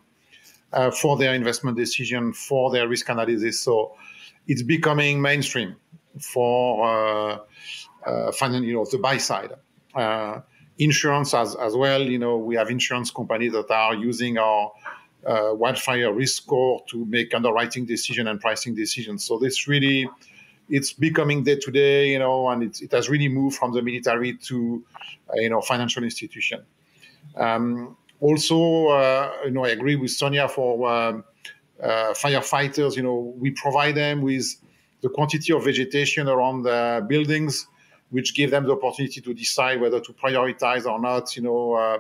for 0.93 1.17
their 1.17 1.34
investment 1.34 1.75
decision, 1.75 2.34
for 2.34 2.72
their 2.72 2.88
risk 2.88 3.10
analysis. 3.10 3.60
So 3.60 3.96
it's 4.48 4.63
becoming 4.63 5.21
mainstream 5.21 5.75
for 6.19 6.86
uh, 6.86 7.38
uh, 8.05 8.31
you 8.62 8.74
know, 8.74 8.86
the 8.86 8.98
buy 8.98 9.17
side. 9.17 9.51
Uh, 9.93 10.41
insurance 10.77 11.33
as, 11.33 11.55
as 11.55 11.75
well. 11.75 12.01
You 12.01 12.19
know, 12.19 12.38
we 12.38 12.55
have 12.55 12.69
insurance 12.69 13.12
companies 13.12 13.53
that 13.53 13.69
are 13.69 13.93
using 13.93 14.38
our 14.38 14.71
uh, 15.25 15.51
wildfire 15.53 16.12
risk 16.12 16.43
score 16.43 16.83
to 16.89 17.05
make 17.05 17.33
underwriting 17.33 17.86
decision 17.86 18.27
and 18.27 18.39
pricing 18.39 18.74
decisions. 18.74 19.24
So 19.24 19.38
this 19.38 19.67
really, 19.67 20.10
it's 20.69 20.93
becoming 20.93 21.43
day 21.43 21.57
to 21.57 21.71
day, 21.71 22.12
you 22.12 22.19
know, 22.19 22.50
and 22.50 22.63
it, 22.63 22.81
it 22.81 22.91
has 22.91 23.10
really 23.10 23.29
moved 23.29 23.57
from 23.57 23.74
the 23.74 23.81
military 23.81 24.36
to, 24.38 24.83
uh, 25.29 25.33
you 25.36 25.50
know, 25.50 25.62
financial 25.62 26.03
institution. 26.03 26.63
Um, 27.36 27.98
also, 28.19 28.88
uh, 28.88 29.31
you 29.45 29.51
know, 29.51 29.65
I 29.65 29.69
agree 29.69 29.95
with 29.95 30.12
Sonia 30.12 30.48
for 30.48 30.91
um, 30.91 31.24
uh, 31.82 32.14
firefighters. 32.14 32.96
You 32.96 33.04
know, 33.04 33.34
we 33.38 33.52
provide 33.52 33.96
them 33.96 34.22
with 34.22 34.46
the 35.02 35.10
quantity 35.10 35.54
of 35.54 35.64
vegetation 35.64 36.28
around 36.28 36.64
the 36.64 37.06
buildings, 37.08 37.68
which 38.10 38.36
give 38.36 38.52
them 38.52 38.66
the 38.66 38.74
opportunity 38.74 39.22
to 39.22 39.34
decide 39.34 39.82
whether 39.82 40.00
to 40.00 40.14
prioritize 40.14 40.86
or 40.86 41.00
not. 41.00 41.36
You 41.36 41.44
know, 41.44 41.74
uh, 41.74 41.98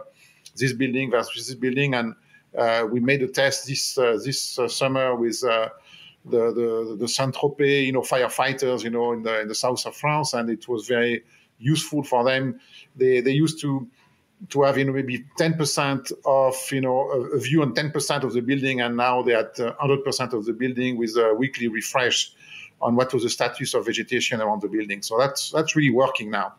this 0.55 0.73
building 0.73 1.11
versus 1.11 1.47
this 1.47 1.55
building, 1.55 1.95
and 1.95 2.15
uh, 2.57 2.85
we 2.91 2.99
made 2.99 3.21
a 3.23 3.27
test 3.27 3.67
this 3.67 3.97
uh, 3.97 4.17
this 4.23 4.59
uh, 4.59 4.67
summer 4.67 5.15
with. 5.15 5.43
the 6.23 6.53
the 6.53 6.97
the 6.99 7.07
Saint-Tropez, 7.07 7.85
you 7.87 7.91
know, 7.91 8.01
firefighters, 8.01 8.83
you 8.83 8.91
know, 8.91 9.11
in 9.13 9.23
the 9.23 9.41
in 9.41 9.47
the 9.47 9.55
south 9.55 9.83
of 9.87 9.95
France, 9.95 10.35
and 10.35 10.51
it 10.51 10.67
was 10.67 10.87
very 10.87 11.23
useful 11.57 12.03
for 12.03 12.23
them. 12.23 12.59
They 12.95 13.21
they 13.21 13.31
used 13.31 13.59
to 13.61 13.87
to 14.49 14.63
have 14.63 14.77
you 14.77 14.85
know 14.85 14.93
maybe 14.93 15.23
10% 15.39 16.11
of 16.25 16.55
you 16.71 16.81
know 16.81 17.09
a, 17.11 17.39
view 17.39 17.61
on 17.61 17.73
10% 17.73 18.23
of 18.23 18.33
the 18.33 18.41
building 18.41 18.81
and 18.81 18.97
now 18.97 19.21
they're 19.21 19.39
at 19.39 19.55
100% 19.55 20.33
of 20.33 20.45
the 20.45 20.53
building 20.53 20.97
with 20.97 21.15
a 21.17 21.33
weekly 21.35 21.67
refresh 21.67 22.33
on 22.81 22.95
what 22.95 23.13
was 23.13 23.23
the 23.23 23.29
status 23.29 23.73
of 23.73 23.85
vegetation 23.85 24.41
around 24.41 24.61
the 24.61 24.67
building. 24.67 25.01
So 25.01 25.17
that's 25.17 25.51
that's 25.51 25.75
really 25.75 25.91
working 25.91 26.31
now. 26.31 26.55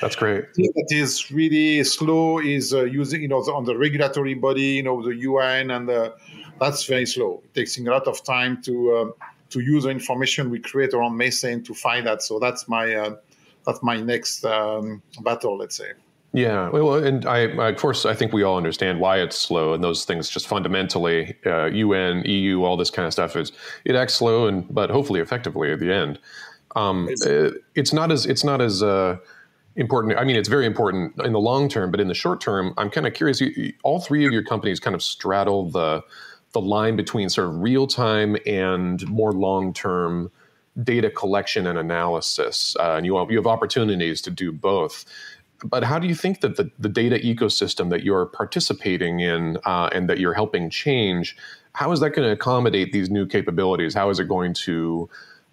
That's 0.00 0.16
great. 0.16 0.44
It 0.56 0.96
is 0.96 1.30
really 1.30 1.84
slow 1.84 2.38
is 2.38 2.72
uh, 2.74 2.84
using 2.84 3.22
you 3.22 3.28
know 3.28 3.38
on 3.38 3.64
the 3.64 3.76
regulatory 3.76 4.34
body 4.34 4.76
you 4.78 4.82
know 4.82 5.02
the 5.02 5.14
un 5.14 5.70
and 5.70 5.88
the, 5.88 6.14
that's 6.58 6.84
very 6.86 7.06
slow. 7.06 7.42
It 7.44 7.54
takes 7.54 7.78
a 7.78 7.82
lot 7.82 8.06
of 8.08 8.24
time 8.24 8.62
to 8.62 8.96
um, 8.96 9.14
to 9.50 9.60
use 9.60 9.84
the 9.84 9.90
information 9.90 10.50
we 10.50 10.58
create 10.58 10.94
around 10.94 11.16
methane 11.16 11.62
to 11.64 11.74
find 11.74 12.06
that. 12.06 12.22
So 12.22 12.38
that's 12.38 12.66
my 12.66 12.92
uh, 12.94 13.16
that's 13.64 13.82
my 13.82 14.00
next 14.00 14.44
um, 14.44 15.02
battle 15.22 15.56
let's 15.56 15.76
say 15.76 15.92
yeah, 16.32 16.68
well, 16.68 16.94
and 16.94 17.26
I, 17.26 17.38
of 17.40 17.76
course, 17.76 18.06
I 18.06 18.14
think 18.14 18.32
we 18.32 18.44
all 18.44 18.56
understand 18.56 19.00
why 19.00 19.18
it's 19.18 19.36
slow, 19.36 19.74
and 19.74 19.82
those 19.82 20.04
things 20.04 20.28
just 20.28 20.46
fundamentally, 20.46 21.36
uh, 21.44 21.66
UN, 21.66 22.22
EU, 22.24 22.62
all 22.62 22.76
this 22.76 22.90
kind 22.90 23.06
of 23.06 23.12
stuff 23.12 23.34
is 23.34 23.50
it 23.84 23.96
acts 23.96 24.14
slow, 24.14 24.46
and 24.46 24.72
but 24.72 24.90
hopefully 24.90 25.20
effectively 25.20 25.72
at 25.72 25.80
the 25.80 25.92
end. 25.92 26.20
Um, 26.76 27.08
it's, 27.10 27.26
uh, 27.26 27.50
it's 27.74 27.92
not 27.92 28.12
as 28.12 28.26
it's 28.26 28.44
not 28.44 28.60
as 28.60 28.80
uh, 28.80 29.16
important. 29.74 30.16
I 30.18 30.24
mean, 30.24 30.36
it's 30.36 30.48
very 30.48 30.66
important 30.66 31.20
in 31.20 31.32
the 31.32 31.40
long 31.40 31.68
term, 31.68 31.90
but 31.90 31.98
in 31.98 32.06
the 32.06 32.14
short 32.14 32.40
term, 32.40 32.74
I'm 32.78 32.90
kind 32.90 33.08
of 33.08 33.14
curious. 33.14 33.40
You, 33.40 33.72
all 33.82 33.98
three 33.98 34.24
of 34.24 34.32
your 34.32 34.44
companies 34.44 34.78
kind 34.78 34.94
of 34.94 35.02
straddle 35.02 35.68
the 35.68 36.04
the 36.52 36.60
line 36.60 36.94
between 36.94 37.28
sort 37.28 37.48
of 37.48 37.60
real 37.60 37.88
time 37.88 38.36
and 38.46 39.06
more 39.08 39.32
long 39.32 39.72
term 39.72 40.30
data 40.84 41.10
collection 41.10 41.66
and 41.66 41.76
analysis, 41.76 42.76
uh, 42.78 42.94
and 42.94 43.04
you 43.04 43.16
have, 43.16 43.30
you 43.32 43.36
have 43.36 43.48
opportunities 43.48 44.22
to 44.22 44.30
do 44.30 44.52
both 44.52 45.04
but 45.64 45.84
how 45.84 45.98
do 45.98 46.06
you 46.06 46.14
think 46.14 46.40
that 46.40 46.56
the, 46.56 46.70
the 46.78 46.88
data 46.88 47.16
ecosystem 47.16 47.90
that 47.90 48.02
you're 48.02 48.26
participating 48.26 49.20
in 49.20 49.58
uh, 49.64 49.88
and 49.92 50.08
that 50.08 50.18
you're 50.18 50.34
helping 50.34 50.70
change 50.70 51.36
how 51.72 51.92
is 51.92 52.00
that 52.00 52.10
going 52.10 52.26
to 52.26 52.32
accommodate 52.32 52.92
these 52.92 53.10
new 53.10 53.26
capabilities? 53.26 53.94
How 53.94 54.10
is 54.10 54.18
it 54.18 54.28
going 54.28 54.54
to 54.54 55.08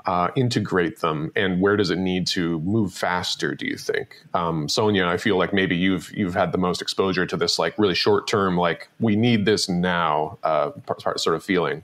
uh, 0.06 0.30
integrate 0.36 1.00
them? 1.00 1.32
And 1.36 1.62
where 1.62 1.76
does 1.76 1.89
it 1.89 1.98
need 1.98 2.28
to 2.28 2.60
move 2.62 2.93
faster 2.93 3.54
do 3.54 3.65
you 3.67 3.78
think? 3.78 4.15
Um, 4.34 4.70
sonia 4.70 5.06
i 5.06 5.17
feel 5.17 5.38
like 5.38 5.54
maybe 5.54 5.76
you've 5.76 6.12
you've 6.15 6.34
had 6.34 6.52
the 6.52 6.58
most 6.58 6.82
exposure 6.82 7.26
to 7.26 7.38
this 7.38 7.60
like 7.60 7.78
really 7.78 7.96
short 7.96 8.28
term 8.28 8.58
like 8.58 8.89
we 9.00 9.15
need 9.15 9.46
this 9.46 9.67
now 9.70 10.38
uh, 10.43 10.72
sort 11.17 11.36
of 11.36 11.43
feeling. 11.43 11.84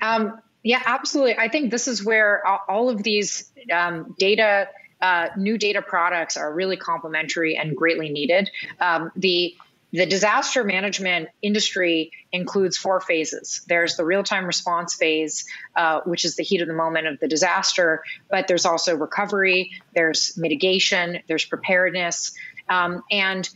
Um, 0.00 0.40
yeah 0.62 0.82
absolutely. 0.84 1.36
I 1.38 1.48
think 1.48 1.70
this 1.70 1.88
is 1.88 2.04
where 2.04 2.42
all 2.68 2.88
of 2.88 3.02
these 3.02 3.50
um, 3.72 4.14
data 4.18 4.68
uh, 5.04 5.28
new 5.36 5.58
data 5.58 5.82
products 5.82 6.38
are 6.38 6.50
really 6.50 6.78
complementary 6.78 7.56
and 7.56 7.76
greatly 7.76 8.08
needed. 8.08 8.50
Um, 8.80 9.12
the 9.14 9.54
the 9.92 10.06
disaster 10.06 10.64
management 10.64 11.28
industry 11.40 12.10
includes 12.32 12.76
four 12.76 13.00
phases. 13.00 13.64
There's 13.68 13.96
the 13.96 14.04
real 14.04 14.24
time 14.24 14.44
response 14.44 14.94
phase, 14.94 15.44
uh, 15.76 16.00
which 16.04 16.24
is 16.24 16.34
the 16.34 16.42
heat 16.42 16.62
of 16.62 16.68
the 16.68 16.74
moment 16.74 17.06
of 17.06 17.20
the 17.20 17.28
disaster, 17.28 18.02
but 18.28 18.48
there's 18.48 18.66
also 18.66 18.96
recovery, 18.96 19.70
there's 19.94 20.36
mitigation, 20.36 21.20
there's 21.28 21.44
preparedness. 21.44 22.34
Um, 22.68 23.04
and 23.10 23.48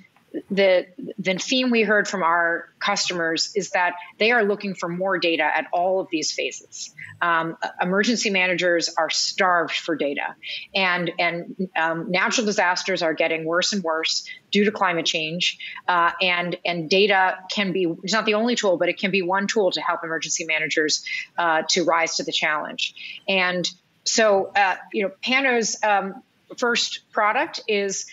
the 0.50 0.86
the 1.18 1.34
theme 1.34 1.70
we 1.70 1.82
heard 1.82 2.08
from 2.08 2.22
our 2.22 2.68
customers 2.78 3.52
is 3.54 3.70
that 3.70 3.94
they 4.18 4.30
are 4.30 4.44
looking 4.44 4.74
for 4.74 4.88
more 4.88 5.18
data 5.18 5.42
at 5.42 5.66
all 5.72 6.00
of 6.00 6.08
these 6.10 6.32
phases. 6.32 6.94
Um, 7.20 7.56
emergency 7.80 8.30
managers 8.30 8.90
are 8.96 9.10
starved 9.10 9.74
for 9.74 9.96
data, 9.96 10.36
and 10.74 11.10
and 11.18 11.68
um, 11.76 12.10
natural 12.10 12.46
disasters 12.46 13.02
are 13.02 13.14
getting 13.14 13.44
worse 13.44 13.72
and 13.72 13.82
worse 13.82 14.24
due 14.50 14.64
to 14.64 14.72
climate 14.72 15.06
change. 15.06 15.58
Uh, 15.86 16.12
and 16.20 16.56
and 16.64 16.88
data 16.88 17.38
can 17.50 17.72
be 17.72 17.86
it's 18.02 18.12
not 18.12 18.26
the 18.26 18.34
only 18.34 18.54
tool, 18.54 18.76
but 18.76 18.88
it 18.88 18.98
can 18.98 19.10
be 19.10 19.22
one 19.22 19.46
tool 19.46 19.70
to 19.72 19.80
help 19.80 20.04
emergency 20.04 20.44
managers 20.44 21.04
uh, 21.36 21.62
to 21.68 21.84
rise 21.84 22.16
to 22.16 22.24
the 22.24 22.32
challenge. 22.32 22.94
And 23.28 23.68
so, 24.04 24.50
uh, 24.56 24.76
you 24.92 25.02
know, 25.02 25.12
Pano's 25.22 25.76
um, 25.82 26.22
first 26.56 27.00
product 27.12 27.60
is 27.68 28.06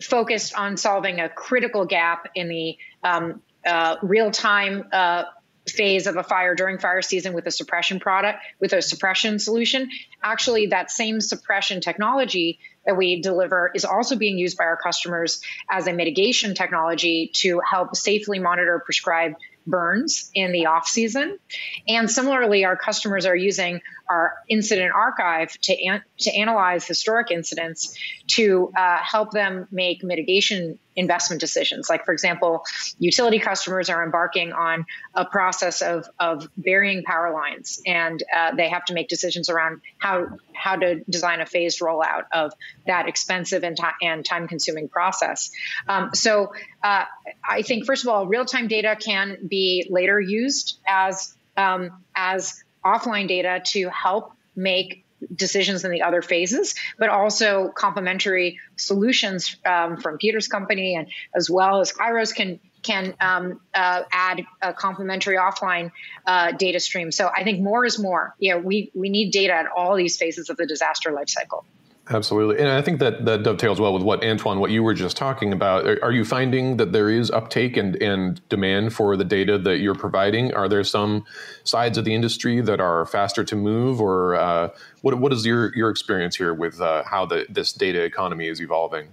focused 0.00 0.54
on 0.54 0.76
solving 0.76 1.20
a 1.20 1.28
critical 1.28 1.84
gap 1.84 2.28
in 2.34 2.48
the 2.48 2.76
um, 3.02 3.42
uh, 3.66 3.96
real 4.02 4.30
time 4.30 4.88
uh, 4.92 5.24
phase 5.68 6.06
of 6.06 6.16
a 6.16 6.22
fire 6.22 6.54
during 6.54 6.78
fire 6.78 7.02
season 7.02 7.34
with 7.34 7.46
a 7.46 7.50
suppression 7.50 8.00
product 8.00 8.38
with 8.58 8.72
a 8.72 8.80
suppression 8.80 9.38
solution 9.38 9.90
actually 10.22 10.68
that 10.68 10.90
same 10.90 11.20
suppression 11.20 11.82
technology 11.82 12.58
that 12.86 12.96
we 12.96 13.20
deliver 13.20 13.70
is 13.74 13.84
also 13.84 14.16
being 14.16 14.38
used 14.38 14.56
by 14.56 14.64
our 14.64 14.78
customers 14.78 15.42
as 15.70 15.86
a 15.86 15.92
mitigation 15.92 16.54
technology 16.54 17.30
to 17.34 17.60
help 17.60 17.94
safely 17.94 18.38
monitor 18.38 18.80
prescribed 18.82 19.36
burns 19.66 20.30
in 20.34 20.52
the 20.52 20.66
off 20.66 20.88
season. 20.88 21.38
And 21.86 22.10
similarly, 22.10 22.64
our 22.64 22.76
customers 22.76 23.26
are 23.26 23.36
using 23.36 23.82
our 24.08 24.34
incident 24.48 24.92
archive 24.94 25.52
to, 25.62 25.84
an- 25.84 26.02
to 26.18 26.30
analyze 26.34 26.86
historic 26.86 27.30
incidents 27.30 27.96
to 28.26 28.72
uh, 28.76 28.98
help 28.98 29.30
them 29.32 29.66
make 29.70 30.02
mitigation 30.02 30.78
investment 30.96 31.40
decisions. 31.40 31.88
Like, 31.88 32.04
for 32.04 32.12
example, 32.12 32.64
utility 32.98 33.38
customers 33.38 33.88
are 33.88 34.02
embarking 34.02 34.52
on 34.52 34.84
a 35.14 35.24
process 35.24 35.80
of, 35.80 36.08
of 36.18 36.48
burying 36.56 37.04
power 37.04 37.32
lines, 37.32 37.80
and 37.86 38.20
uh, 38.34 38.54
they 38.56 38.68
have 38.68 38.84
to 38.86 38.94
make 38.94 39.08
decisions 39.08 39.48
around 39.48 39.80
how, 39.98 40.26
how 40.52 40.74
to 40.74 41.04
design 41.08 41.40
a 41.40 41.46
phased 41.46 41.80
rollout 41.80 42.24
of 42.32 42.52
that 42.86 43.08
expensive 43.08 43.62
and, 43.62 43.76
t- 43.76 43.82
and 44.02 44.24
time 44.24 44.48
consuming 44.48 44.88
process. 44.88 45.50
Um, 45.86 46.10
so, 46.14 46.52
uh, 46.82 47.04
I 47.48 47.62
think, 47.62 47.86
first 47.86 48.04
of 48.04 48.08
all, 48.08 48.26
real 48.26 48.44
time 48.44 48.66
data 48.66 48.96
can 48.98 49.46
be 49.48 49.86
later 49.90 50.20
used 50.20 50.80
as, 50.86 51.32
um, 51.56 52.04
as 52.16 52.64
offline 52.84 53.28
data 53.28 53.62
to 53.72 53.88
help 53.88 54.32
make 54.54 55.04
decisions 55.34 55.84
in 55.84 55.90
the 55.90 56.02
other 56.02 56.22
phases, 56.22 56.74
but 56.98 57.08
also 57.08 57.68
complementary 57.68 58.58
solutions 58.76 59.56
um, 59.64 59.96
from 59.96 60.18
Peter's 60.18 60.48
company 60.48 60.94
and 60.94 61.08
as 61.34 61.50
well 61.50 61.80
as 61.80 61.92
Kayrros 61.92 62.34
can 62.34 62.60
can 62.82 63.14
um, 63.20 63.60
uh, 63.74 64.02
add 64.12 64.44
a 64.62 64.72
complementary 64.72 65.36
offline 65.36 65.90
uh, 66.26 66.52
data 66.52 66.78
stream. 66.78 67.10
So 67.10 67.28
I 67.28 67.42
think 67.42 67.60
more 67.60 67.84
is 67.84 67.98
more. 67.98 68.34
Yeah, 68.38 68.56
we 68.56 68.92
we 68.94 69.08
need 69.08 69.32
data 69.32 69.52
at 69.52 69.66
all 69.66 69.96
these 69.96 70.16
phases 70.16 70.48
of 70.48 70.56
the 70.56 70.66
disaster 70.66 71.10
lifecycle. 71.10 71.64
Absolutely. 72.10 72.58
And 72.58 72.68
I 72.68 72.80
think 72.80 73.00
that, 73.00 73.26
that 73.26 73.42
dovetails 73.42 73.80
well 73.80 73.92
with 73.92 74.02
what 74.02 74.24
Antoine, 74.24 74.60
what 74.60 74.70
you 74.70 74.82
were 74.82 74.94
just 74.94 75.14
talking 75.14 75.52
about. 75.52 75.86
Are, 75.86 76.02
are, 76.02 76.12
you 76.12 76.24
finding 76.24 76.78
that 76.78 76.92
there 76.92 77.10
is 77.10 77.30
uptake 77.30 77.76
and, 77.76 77.96
and 78.02 78.40
demand 78.48 78.94
for 78.94 79.14
the 79.14 79.24
data 79.24 79.58
that 79.58 79.80
you're 79.80 79.94
providing? 79.94 80.54
Are 80.54 80.70
there 80.70 80.82
some 80.84 81.26
sides 81.64 81.98
of 81.98 82.06
the 82.06 82.14
industry 82.14 82.62
that 82.62 82.80
are 82.80 83.04
faster 83.04 83.44
to 83.44 83.56
move 83.56 84.00
or 84.00 84.36
uh, 84.36 84.70
what, 85.02 85.18
what 85.18 85.34
is 85.34 85.44
your, 85.44 85.74
your 85.76 85.90
experience 85.90 86.34
here 86.34 86.54
with 86.54 86.80
uh, 86.80 87.02
how 87.04 87.26
the, 87.26 87.44
this 87.50 87.74
data 87.74 88.02
economy 88.02 88.48
is 88.48 88.62
evolving? 88.62 89.08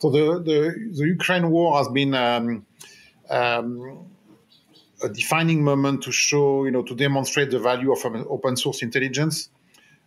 So 0.00 0.10
the, 0.10 0.40
the, 0.40 0.90
the 0.96 1.06
Ukraine 1.06 1.50
war 1.50 1.78
has 1.78 1.88
been 1.88 2.12
um, 2.14 2.66
um, 3.28 4.06
a 5.04 5.08
defining 5.08 5.62
moment 5.62 6.02
to 6.04 6.10
show, 6.10 6.64
you 6.64 6.72
know, 6.72 6.82
to 6.82 6.94
demonstrate 6.96 7.52
the 7.52 7.60
value 7.60 7.92
of 7.92 8.04
open 8.04 8.56
source 8.56 8.82
intelligence. 8.82 9.48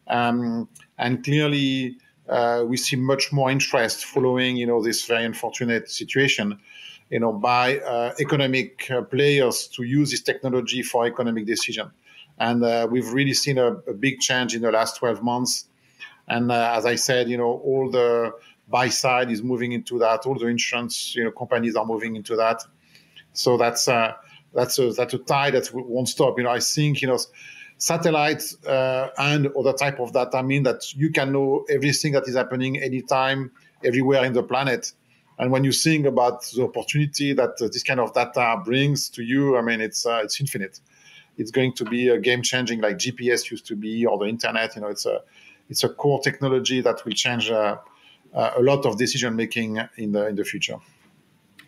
Um, 0.08 0.68
and 0.98 1.24
clearly, 1.24 1.98
uh, 2.30 2.64
we 2.66 2.78
see 2.78 2.96
much 2.96 3.32
more 3.32 3.52
interest 3.52 4.06
following, 4.06 4.58
you 4.58 4.66
know, 4.66 4.82
this 4.82 5.06
very 5.06 5.26
unfortunate 5.26 5.90
situation. 5.90 6.60
you 7.10 7.20
know, 7.20 7.32
by 7.32 7.78
uh, 7.80 8.14
economic 8.20 8.90
uh, 8.90 9.02
players 9.04 9.68
to 9.68 9.84
use 9.84 10.10
this 10.10 10.22
technology 10.22 10.82
for 10.82 11.06
economic 11.06 11.46
decision. 11.46 11.92
And 12.40 12.64
uh, 12.64 12.88
we've 12.90 13.12
really 13.14 13.34
seen 13.34 13.60
a, 13.60 13.74
a, 13.74 13.94
big 13.94 14.20
change 14.20 14.56
in 14.56 14.64
the 14.64 14.72
last 14.72 14.98
12 14.98 15.22
months. 15.22 15.68
And 16.28 16.52
uh, 16.52 16.74
as 16.76 16.86
I 16.88 16.96
said, 16.96 17.30
you 17.30 17.38
know, 17.38 17.62
all 17.64 17.92
the 17.92 18.34
buy 18.68 18.90
side 18.90 19.30
is 19.30 19.44
moving 19.44 19.74
into 19.74 20.00
that. 20.00 20.26
All 20.26 20.40
the 20.40 20.48
insurance, 20.48 21.16
you 21.16 21.24
know, 21.24 21.32
companies 21.32 21.76
are 21.76 21.86
moving 21.86 22.16
into 22.16 22.36
that. 22.38 22.64
So 23.34 23.58
that's 23.58 23.88
uh, 23.88 24.14
that's 24.54 24.80
a 24.80 24.92
that's 24.92 25.14
a 25.14 25.18
tide 25.18 25.54
that 25.54 25.70
won't 25.74 26.10
stop. 26.10 26.38
You 26.38 26.46
know, 26.46 26.52
I 26.52 26.60
think 26.60 27.02
you 27.02 27.08
know 27.08 27.20
satellites 27.78 28.64
uh, 28.66 29.10
and 29.18 29.48
other 29.58 29.74
type 29.74 30.00
of 30.00 30.14
data 30.14 30.42
mean 30.44 30.64
that 30.64 30.94
you 30.96 31.12
can 31.12 31.32
know 31.32 31.66
everything 31.70 32.14
that 32.14 32.28
is 32.28 32.36
happening 32.36 32.80
anytime, 32.82 33.52
everywhere 33.84 34.24
in 34.26 34.34
the 34.34 34.44
planet. 34.44 34.94
And 35.38 35.52
when 35.52 35.64
you 35.64 35.72
think 35.72 36.06
about 36.06 36.44
the 36.56 36.64
opportunity 36.64 37.34
that 37.34 37.62
uh, 37.62 37.68
this 37.68 37.84
kind 37.84 38.00
of 38.00 38.14
data 38.14 38.62
brings 38.64 39.10
to 39.10 39.24
you, 39.24 39.58
I 39.58 39.62
mean, 39.62 39.82
it's 39.82 40.06
uh, 40.06 40.22
it's 40.24 40.40
infinite. 40.40 40.80
It's 41.38 41.50
going 41.50 41.74
to 41.74 41.86
be 41.86 42.10
a 42.10 42.20
game 42.20 42.44
changing, 42.44 42.82
like 42.82 42.98
GPS 42.98 43.50
used 43.50 43.66
to 43.68 43.76
be, 43.76 44.06
or 44.06 44.20
the 44.20 44.26
internet. 44.26 44.76
You 44.76 44.84
know, 44.84 44.90
it's 44.90 45.06
a 45.06 45.22
it's 45.70 45.84
a 45.84 45.90
core 45.90 46.22
technology 46.22 46.82
that 46.82 47.04
will 47.04 47.14
change 47.14 47.50
uh, 47.50 47.78
uh, 48.34 48.52
a 48.58 48.62
lot 48.62 48.86
of 48.86 48.98
decision 48.98 49.36
making 49.36 49.80
in 49.98 50.12
the 50.12 50.28
in 50.28 50.36
the 50.36 50.44
future. 50.44 50.78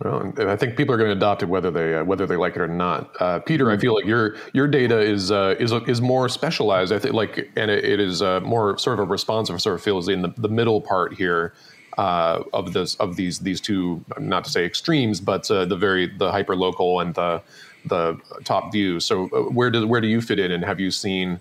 Well, 0.04 0.20
and 0.20 0.50
I 0.50 0.58
think 0.58 0.76
people 0.76 0.94
are 0.94 0.98
going 0.98 1.10
to 1.10 1.16
adopt 1.16 1.42
it 1.42 1.46
whether 1.48 1.72
they 1.72 1.96
uh, 1.96 2.04
whether 2.04 2.26
they 2.26 2.36
like 2.36 2.56
it 2.56 2.62
or 2.62 2.68
not. 2.68 3.10
Uh, 3.20 3.40
Peter, 3.40 3.72
I 3.72 3.78
feel 3.78 3.94
like 3.94 4.06
your 4.06 4.36
your 4.54 4.68
data 4.68 5.00
is 5.00 5.32
uh, 5.32 5.56
is 5.58 5.72
is 5.88 6.02
more 6.02 6.28
specialized. 6.28 6.92
I 6.92 7.00
think 7.00 7.14
like 7.14 7.50
and 7.56 7.72
it, 7.72 7.86
it 7.86 8.00
is 8.00 8.22
uh, 8.22 8.42
more 8.42 8.78
sort 8.78 9.00
of 9.00 9.08
a 9.08 9.10
responsive 9.10 9.62
sort 9.62 9.76
of 9.76 9.82
feels 9.82 10.10
in 10.10 10.22
the, 10.22 10.34
the 10.38 10.50
middle 10.50 10.82
part 10.82 11.14
here 11.14 11.54
uh, 11.98 12.44
of 12.54 12.74
this 12.74 12.96
of 12.96 13.16
these 13.16 13.40
these 13.40 13.62
two 13.62 14.04
not 14.20 14.44
to 14.44 14.50
say 14.50 14.66
extremes, 14.66 15.22
but 15.22 15.50
uh, 15.50 15.64
the 15.64 15.78
very 15.78 16.08
the 16.08 16.30
hyper 16.30 16.56
local 16.58 17.00
and 17.00 17.16
the 17.16 17.42
the 17.86 18.20
top 18.44 18.72
view. 18.74 19.00
So 19.00 19.28
where 19.28 19.72
do 19.72 19.88
where 19.88 20.02
do 20.02 20.08
you 20.08 20.20
fit 20.20 20.40
in, 20.40 20.52
and 20.52 20.66
have 20.66 20.80
you 20.80 20.92
seen? 20.92 21.40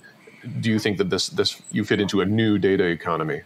Do 0.60 0.70
you 0.70 0.78
think 0.78 0.98
that 0.98 1.10
this 1.10 1.28
this 1.28 1.60
you 1.72 1.84
fit 1.84 2.00
into 2.00 2.20
a 2.20 2.24
new 2.24 2.58
data 2.58 2.84
economy? 2.84 3.42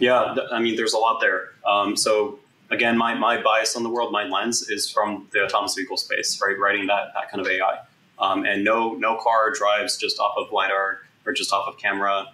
Yeah, 0.00 0.34
I 0.52 0.60
mean, 0.60 0.76
there's 0.76 0.94
a 0.94 0.98
lot 0.98 1.20
there. 1.20 1.50
Um, 1.66 1.96
so 1.96 2.38
again, 2.70 2.96
my, 2.96 3.14
my 3.14 3.40
bias 3.40 3.76
on 3.76 3.82
the 3.82 3.88
world, 3.88 4.12
my 4.12 4.24
lens 4.24 4.68
is 4.68 4.90
from 4.90 5.28
the 5.32 5.44
autonomous 5.44 5.74
vehicle 5.74 5.96
space, 5.96 6.40
right? 6.42 6.58
Writing 6.58 6.86
that, 6.86 7.12
that 7.14 7.30
kind 7.30 7.40
of 7.40 7.50
AI. 7.50 7.78
Um, 8.18 8.44
and 8.44 8.64
no, 8.64 8.94
no 8.94 9.16
car 9.16 9.52
drives 9.52 9.96
just 9.96 10.18
off 10.18 10.34
of 10.36 10.52
LiDAR 10.52 11.00
or 11.24 11.32
just 11.32 11.52
off 11.52 11.68
of 11.68 11.78
camera 11.78 12.26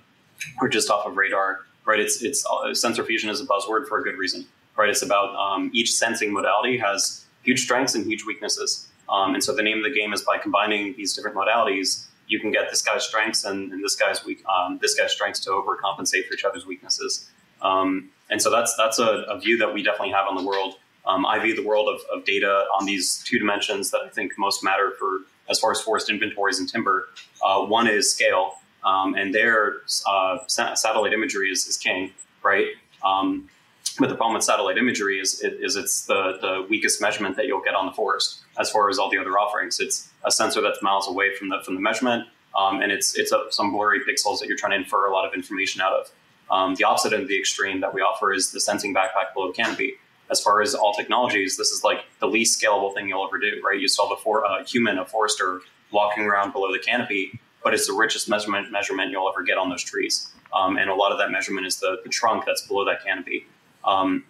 or 0.60 0.68
just 0.68 0.90
off 0.90 1.06
of 1.06 1.16
radar, 1.16 1.60
right? 1.84 2.00
It's, 2.00 2.22
it's 2.22 2.44
uh, 2.46 2.74
sensor 2.74 3.04
fusion 3.04 3.30
is 3.30 3.40
a 3.40 3.46
buzzword 3.46 3.86
for 3.86 3.98
a 3.98 4.02
good 4.02 4.16
reason, 4.16 4.46
right? 4.76 4.88
It's 4.88 5.02
about 5.02 5.34
um, 5.36 5.70
each 5.74 5.92
sensing 5.92 6.32
modality 6.32 6.78
has 6.78 7.26
huge 7.42 7.62
strengths 7.62 7.94
and 7.94 8.06
huge 8.06 8.24
weaknesses. 8.24 8.88
Um, 9.08 9.34
and 9.34 9.44
so 9.44 9.54
the 9.54 9.62
name 9.62 9.78
of 9.78 9.84
the 9.84 9.94
game 9.94 10.12
is 10.12 10.22
by 10.22 10.38
combining 10.38 10.94
these 10.96 11.14
different 11.14 11.36
modalities, 11.36 12.06
you 12.26 12.40
can 12.40 12.50
get 12.50 12.70
this 12.70 12.80
guy's 12.80 13.04
strengths 13.04 13.44
and, 13.44 13.70
and 13.72 13.84
this 13.84 13.96
guy's 13.96 14.24
weak, 14.24 14.42
um, 14.46 14.78
this 14.80 14.94
guy's 14.94 15.12
strengths 15.12 15.40
to 15.40 15.50
overcompensate 15.50 16.26
for 16.26 16.34
each 16.34 16.44
other's 16.44 16.64
weaknesses. 16.64 17.28
Um, 17.60 18.10
and 18.30 18.40
so 18.40 18.50
that's 18.50 18.74
that's 18.76 18.98
a, 18.98 19.24
a, 19.28 19.38
view 19.38 19.58
that 19.58 19.72
we 19.72 19.82
definitely 19.82 20.12
have 20.12 20.26
on 20.26 20.36
the 20.36 20.46
world. 20.46 20.74
Um, 21.06 21.26
I 21.26 21.38
view 21.38 21.54
the 21.54 21.66
world 21.66 21.88
of, 21.88 22.00
of, 22.12 22.24
data 22.24 22.64
on 22.78 22.86
these 22.86 23.22
two 23.26 23.38
dimensions 23.38 23.90
that 23.90 24.00
I 24.00 24.08
think 24.08 24.32
most 24.38 24.64
matter 24.64 24.92
for 24.98 25.20
as 25.50 25.58
far 25.58 25.70
as 25.70 25.80
forest 25.80 26.08
inventories 26.08 26.58
and 26.58 26.66
timber. 26.66 27.10
Uh, 27.44 27.66
one 27.66 27.86
is 27.86 28.10
scale, 28.10 28.54
um, 28.84 29.14
and 29.14 29.34
there 29.34 29.82
uh, 30.06 30.38
sa- 30.46 30.72
satellite 30.74 31.12
imagery 31.12 31.50
is, 31.50 31.66
is 31.66 31.76
king, 31.76 32.12
right? 32.42 32.68
Um, 33.04 33.50
but 33.98 34.08
the 34.08 34.16
problem 34.16 34.34
with 34.34 34.44
satellite 34.44 34.76
imagery 34.76 35.20
is, 35.20 35.40
is 35.40 35.76
it's 35.76 36.06
the, 36.06 36.38
the 36.40 36.66
weakest 36.68 37.00
measurement 37.00 37.36
that 37.36 37.46
you'll 37.46 37.62
get 37.62 37.74
on 37.74 37.86
the 37.86 37.92
forest 37.92 38.40
as 38.58 38.70
far 38.70 38.88
as 38.88 38.98
all 38.98 39.08
the 39.08 39.18
other 39.18 39.38
offerings. 39.38 39.78
It's 39.78 40.08
a 40.24 40.32
sensor 40.32 40.60
that's 40.60 40.82
miles 40.82 41.06
away 41.06 41.34
from 41.36 41.48
the 41.48 41.60
from 41.64 41.74
the 41.74 41.80
measurement, 41.80 42.26
um, 42.58 42.80
and 42.80 42.90
it's 42.90 43.16
it's 43.16 43.30
a, 43.30 43.44
some 43.50 43.72
blurry 43.72 44.00
pixels 44.00 44.40
that 44.40 44.48
you're 44.48 44.56
trying 44.56 44.72
to 44.72 44.78
infer 44.78 45.06
a 45.06 45.12
lot 45.12 45.26
of 45.26 45.34
information 45.34 45.80
out 45.80 45.92
of. 45.92 46.10
Um, 46.50 46.74
the 46.74 46.84
opposite 46.84 47.12
end 47.12 47.22
of 47.22 47.28
the 47.28 47.38
extreme 47.38 47.80
that 47.80 47.94
we 47.94 48.00
offer 48.00 48.32
is 48.32 48.52
the 48.52 48.60
sensing 48.60 48.94
backpack 48.94 49.32
below 49.34 49.52
canopy. 49.52 49.94
As 50.30 50.40
far 50.40 50.62
as 50.62 50.74
all 50.74 50.92
technologies, 50.94 51.56
this 51.56 51.70
is 51.70 51.84
like 51.84 52.04
the 52.20 52.26
least 52.26 52.60
scalable 52.60 52.94
thing 52.94 53.08
you'll 53.08 53.26
ever 53.26 53.38
do, 53.38 53.60
right? 53.64 53.78
You 53.78 53.88
saw 53.88 54.08
the 54.08 54.16
for, 54.16 54.44
uh, 54.44 54.64
human, 54.64 54.98
a 54.98 55.04
forester, 55.04 55.60
walking 55.90 56.24
around 56.24 56.52
below 56.52 56.72
the 56.72 56.78
canopy, 56.78 57.38
but 57.62 57.74
it's 57.74 57.86
the 57.86 57.92
richest 57.92 58.28
measurement 58.28 58.70
measurement 58.70 59.10
you'll 59.10 59.28
ever 59.28 59.42
get 59.42 59.58
on 59.58 59.70
those 59.70 59.82
trees. 59.82 60.32
Um, 60.52 60.76
and 60.76 60.88
a 60.88 60.94
lot 60.94 61.12
of 61.12 61.18
that 61.18 61.30
measurement 61.30 61.66
is 61.66 61.78
the, 61.78 62.00
the 62.02 62.08
trunk 62.08 62.44
that's 62.46 62.66
below 62.66 62.84
that 62.84 63.04
canopy. 63.04 63.46
Um, 63.84 64.24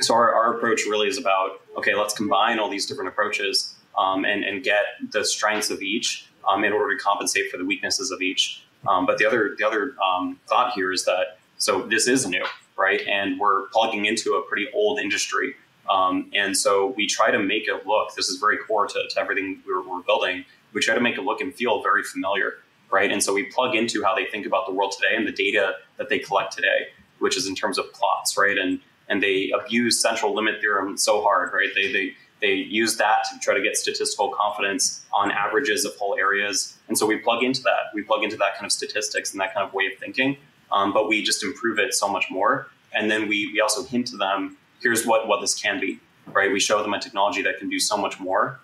so 0.00 0.14
our, 0.14 0.34
our 0.34 0.56
approach 0.56 0.82
really 0.86 1.08
is 1.08 1.18
about 1.18 1.60
okay, 1.76 1.94
let's 1.94 2.14
combine 2.14 2.58
all 2.58 2.68
these 2.68 2.86
different 2.86 3.08
approaches 3.08 3.74
um, 3.98 4.24
and, 4.24 4.44
and 4.44 4.62
get 4.62 4.82
the 5.10 5.24
strengths 5.24 5.70
of 5.70 5.82
each 5.82 6.28
um, 6.48 6.64
in 6.64 6.72
order 6.72 6.96
to 6.96 7.02
compensate 7.02 7.50
for 7.50 7.56
the 7.56 7.64
weaknesses 7.64 8.10
of 8.10 8.20
each. 8.20 8.64
Um, 8.86 9.06
but 9.06 9.18
the 9.18 9.26
other 9.26 9.54
the 9.58 9.66
other 9.66 9.94
um, 10.02 10.40
thought 10.48 10.72
here 10.72 10.92
is 10.92 11.04
that 11.04 11.38
so 11.62 11.82
this 11.82 12.08
is 12.08 12.26
new, 12.26 12.44
right? 12.76 13.00
And 13.06 13.38
we're 13.38 13.68
plugging 13.68 14.06
into 14.06 14.34
a 14.34 14.42
pretty 14.42 14.66
old 14.74 14.98
industry. 14.98 15.54
Um, 15.88 16.28
and 16.34 16.56
so 16.56 16.92
we 16.96 17.06
try 17.06 17.30
to 17.30 17.38
make 17.38 17.68
it 17.68 17.86
look, 17.86 18.16
this 18.16 18.28
is 18.28 18.38
very 18.38 18.58
core 18.58 18.88
to, 18.88 19.02
to 19.08 19.20
everything 19.20 19.62
we're, 19.64 19.80
we're, 19.88 20.02
building. 20.02 20.44
We 20.72 20.80
try 20.80 20.96
to 20.96 21.00
make 21.00 21.18
it 21.18 21.22
look 21.22 21.40
and 21.40 21.54
feel 21.54 21.80
very 21.80 22.02
familiar, 22.02 22.54
right? 22.90 23.12
And 23.12 23.22
so 23.22 23.32
we 23.32 23.44
plug 23.44 23.76
into 23.76 24.02
how 24.02 24.12
they 24.12 24.24
think 24.26 24.44
about 24.44 24.66
the 24.66 24.72
world 24.72 24.92
today 24.98 25.14
and 25.14 25.24
the 25.24 25.30
data 25.30 25.74
that 25.98 26.08
they 26.08 26.18
collect 26.18 26.52
today, 26.52 26.88
which 27.20 27.36
is 27.36 27.46
in 27.46 27.54
terms 27.54 27.78
of 27.78 27.92
plots, 27.92 28.36
right? 28.36 28.58
And 28.58 28.80
and 29.08 29.22
they 29.22 29.52
abuse 29.54 30.00
central 30.00 30.34
limit 30.34 30.60
theorem 30.60 30.96
so 30.96 31.22
hard, 31.22 31.52
right? 31.52 31.68
They, 31.74 31.92
they, 31.92 32.12
they 32.40 32.54
use 32.54 32.96
that 32.96 33.24
to 33.30 33.38
try 33.40 33.54
to 33.54 33.62
get 33.62 33.76
statistical 33.76 34.30
confidence 34.30 35.04
on 35.12 35.30
averages 35.30 35.84
of 35.84 35.94
whole 35.96 36.16
areas. 36.18 36.78
And 36.88 36.96
so 36.96 37.04
we 37.04 37.18
plug 37.18 37.42
into 37.42 37.62
that. 37.62 37.92
We 37.94 38.02
plug 38.02 38.24
into 38.24 38.36
that 38.38 38.54
kind 38.54 38.64
of 38.64 38.72
statistics 38.72 39.32
and 39.32 39.40
that 39.40 39.52
kind 39.54 39.66
of 39.66 39.74
way 39.74 39.86
of 39.86 39.98
thinking 39.98 40.38
um, 40.72 40.92
but 40.92 41.08
we 41.08 41.22
just 41.22 41.44
improve 41.44 41.78
it 41.78 41.94
so 41.94 42.08
much 42.08 42.30
more. 42.30 42.68
And 42.94 43.10
then 43.10 43.28
we, 43.28 43.50
we 43.52 43.60
also 43.60 43.84
hint 43.84 44.06
to 44.08 44.16
them, 44.16 44.56
here's 44.80 45.06
what, 45.06 45.28
what 45.28 45.40
this 45.40 45.54
can 45.54 45.80
be, 45.80 45.98
right? 46.32 46.52
We 46.52 46.60
show 46.60 46.82
them 46.82 46.92
a 46.92 47.00
technology 47.00 47.42
that 47.42 47.58
can 47.58 47.68
do 47.68 47.78
so 47.78 47.96
much 47.96 48.20
more, 48.20 48.60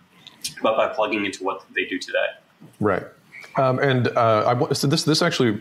but 0.63 0.77
by 0.77 0.89
plugging 0.89 1.25
into 1.25 1.45
what 1.45 1.65
they 1.75 1.85
do 1.85 1.99
today. 1.99 2.27
Right. 2.81 3.05
Um, 3.59 3.81
and 3.81 4.07
uh, 4.17 4.57
I, 4.71 4.73
so 4.73 4.87
this 4.87 5.03
this 5.03 5.21
actually 5.21 5.61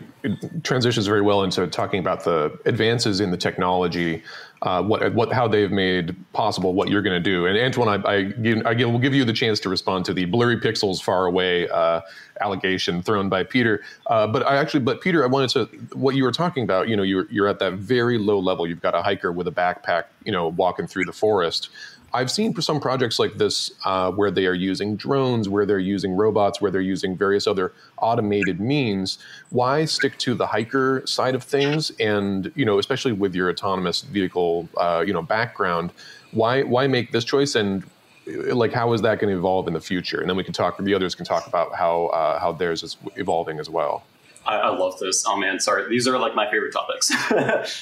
transitions 0.62 1.06
very 1.08 1.20
well 1.20 1.42
into 1.42 1.66
talking 1.66 1.98
about 1.98 2.22
the 2.22 2.56
advances 2.64 3.18
in 3.18 3.32
the 3.32 3.36
technology, 3.36 4.22
uh, 4.62 4.84
what 4.84 5.12
what 5.14 5.32
how 5.32 5.48
they've 5.48 5.72
made 5.72 6.14
possible 6.32 6.74
what 6.74 6.90
you're 6.90 7.02
going 7.02 7.20
to 7.20 7.30
do. 7.30 7.46
And 7.46 7.58
Antoine, 7.58 7.88
I, 7.88 8.08
I, 8.08 8.70
I, 8.70 8.84
will 8.84 9.00
give 9.00 9.14
you 9.14 9.24
the 9.24 9.32
chance 9.32 9.58
to 9.60 9.68
respond 9.68 10.04
to 10.04 10.14
the 10.14 10.26
blurry 10.26 10.58
pixels 10.60 11.02
far 11.02 11.26
away 11.26 11.68
uh, 11.70 12.02
allegation 12.40 13.02
thrown 13.02 13.28
by 13.28 13.42
Peter. 13.42 13.82
Uh, 14.06 14.28
but 14.28 14.46
I 14.46 14.58
actually, 14.58 14.80
but 14.80 15.00
Peter, 15.00 15.24
I 15.24 15.26
wanted 15.26 15.50
to 15.50 15.64
what 15.96 16.14
you 16.14 16.22
were 16.22 16.32
talking 16.32 16.62
about. 16.62 16.88
You 16.88 16.94
know, 16.94 17.02
you're 17.02 17.26
you're 17.32 17.48
at 17.48 17.58
that 17.58 17.72
very 17.74 18.16
low 18.16 18.38
level. 18.38 18.64
You've 18.64 18.80
got 18.80 18.94
a 18.94 19.02
hiker 19.02 19.32
with 19.32 19.48
a 19.48 19.52
backpack, 19.52 20.04
you 20.24 20.30
know, 20.30 20.46
walking 20.46 20.86
through 20.86 21.06
the 21.06 21.12
forest. 21.12 21.70
I've 22.14 22.30
seen 22.30 22.54
for 22.54 22.62
some 22.62 22.80
projects 22.80 23.18
like 23.18 23.34
this 23.34 23.70
uh, 23.84 24.10
where 24.12 24.30
they 24.30 24.46
are 24.46 24.54
using 24.54 24.96
drones, 24.96 25.48
where 25.48 25.66
they're 25.66 25.78
using 25.78 26.12
robots, 26.12 26.60
where 26.60 26.70
they're 26.70 26.80
using 26.80 27.16
various 27.16 27.46
other 27.46 27.72
automated 27.98 28.60
means. 28.60 29.18
Why 29.50 29.84
stick 29.84 30.16
to 30.18 30.34
the 30.34 30.46
hiker 30.46 31.02
side 31.06 31.34
of 31.34 31.42
things? 31.42 31.90
And 32.00 32.50
you 32.54 32.64
know, 32.64 32.78
especially 32.78 33.12
with 33.12 33.34
your 33.34 33.50
autonomous 33.50 34.02
vehicle, 34.02 34.68
uh, 34.76 35.04
you 35.06 35.12
know, 35.12 35.22
background, 35.22 35.92
why 36.32 36.62
why 36.62 36.86
make 36.86 37.12
this 37.12 37.24
choice? 37.24 37.54
And 37.54 37.84
like, 38.26 38.72
how 38.72 38.92
is 38.92 39.02
that 39.02 39.18
going 39.18 39.32
to 39.32 39.38
evolve 39.38 39.68
in 39.68 39.74
the 39.74 39.80
future? 39.80 40.20
And 40.20 40.28
then 40.28 40.36
we 40.36 40.44
can 40.44 40.54
talk. 40.54 40.78
The 40.78 40.94
others 40.94 41.14
can 41.14 41.26
talk 41.26 41.46
about 41.46 41.74
how 41.74 42.06
uh, 42.06 42.38
how 42.38 42.52
theirs 42.52 42.82
is 42.82 42.96
evolving 43.16 43.58
as 43.58 43.68
well. 43.68 44.04
I, 44.48 44.56
I, 44.56 44.68
love 44.70 44.98
this. 44.98 45.24
Oh 45.26 45.36
man, 45.36 45.60
sorry. 45.60 45.88
These 45.90 46.08
are 46.08 46.18
like 46.18 46.34
my 46.34 46.50
favorite 46.50 46.72
topics. 46.72 47.12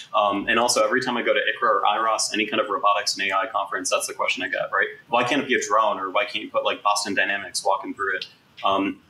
um, 0.14 0.48
and 0.48 0.59
also, 0.59 0.83
every 0.83 1.00
time 1.00 1.16
I 1.16 1.22
go 1.22 1.33
to 1.33 1.38
ICRA 1.38 1.68
or 1.68 1.83
IROS, 1.85 2.35
any 2.35 2.44
kind 2.46 2.61
of 2.61 2.68
robotics 2.68 3.16
and 3.16 3.26
AI 3.29 3.46
conference, 3.52 3.88
that's 3.88 4.09
the 4.09 4.14
question 4.14 4.42
I 4.42 4.48
get, 4.48 4.68
right? 4.72 4.88
Why 5.09 5.22
can't 5.22 5.40
it 5.40 5.46
be 5.46 5.55
a 5.55 5.61
drone, 5.64 6.00
or 6.00 6.11
why 6.11 6.24
can't 6.24 6.44
you 6.44 6.50
put 6.50 6.64
like 6.64 6.83
Boston 6.83 7.14
Dynamics 7.14 7.64
walking 7.64 7.94
through 7.94 8.16
it? 8.16 8.26
Um, 8.64 9.00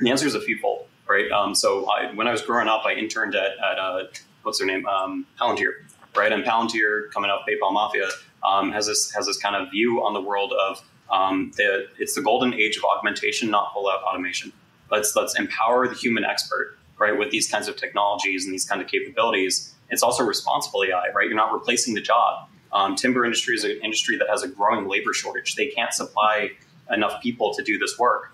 the 0.00 0.10
answer 0.10 0.26
is 0.26 0.34
a 0.34 0.40
fewfold, 0.40 0.88
right? 1.08 1.30
Um, 1.30 1.54
so 1.54 1.90
I, 1.90 2.12
when 2.12 2.28
I 2.28 2.32
was 2.32 2.42
growing 2.42 2.68
up, 2.68 2.84
I 2.84 2.92
interned 2.92 3.34
at, 3.34 3.52
at 3.58 3.78
uh, 3.78 4.04
what's 4.42 4.58
their 4.58 4.66
name, 4.66 4.86
um, 4.86 5.26
Palantir, 5.40 5.70
right? 6.14 6.30
And 6.30 6.44
Palantir, 6.44 7.10
coming 7.12 7.30
up, 7.30 7.46
PayPal 7.48 7.72
Mafia, 7.72 8.08
um, 8.46 8.72
has 8.72 8.86
this 8.86 9.10
has 9.12 9.26
this 9.26 9.38
kind 9.38 9.56
of 9.56 9.70
view 9.70 10.04
on 10.04 10.12
the 10.12 10.20
world 10.20 10.52
of 10.52 10.82
um, 11.10 11.52
the, 11.56 11.86
it's 11.98 12.14
the 12.14 12.22
golden 12.22 12.52
age 12.52 12.76
of 12.76 12.84
augmentation, 12.84 13.50
not 13.50 13.72
full 13.72 13.88
out 13.88 14.02
automation. 14.02 14.52
Let's 14.90 15.16
let's 15.16 15.38
empower 15.38 15.88
the 15.88 15.94
human 15.94 16.24
expert 16.24 16.76
right, 16.98 17.16
with 17.16 17.30
these 17.30 17.48
kinds 17.50 17.68
of 17.68 17.76
technologies 17.76 18.44
and 18.44 18.52
these 18.52 18.64
kind 18.64 18.80
of 18.80 18.88
capabilities. 18.88 19.74
It's 19.90 20.02
also 20.02 20.24
responsible 20.24 20.84
AI, 20.84 21.08
right? 21.14 21.26
You're 21.26 21.36
not 21.36 21.52
replacing 21.52 21.94
the 21.94 22.00
job. 22.00 22.48
Um, 22.72 22.96
timber 22.96 23.24
industry 23.24 23.54
is 23.54 23.64
an 23.64 23.78
industry 23.82 24.16
that 24.18 24.28
has 24.28 24.42
a 24.42 24.48
growing 24.48 24.88
labor 24.88 25.12
shortage. 25.12 25.54
They 25.54 25.68
can't 25.68 25.92
supply 25.92 26.50
enough 26.90 27.22
people 27.22 27.54
to 27.54 27.62
do 27.62 27.78
this 27.78 27.98
work. 27.98 28.32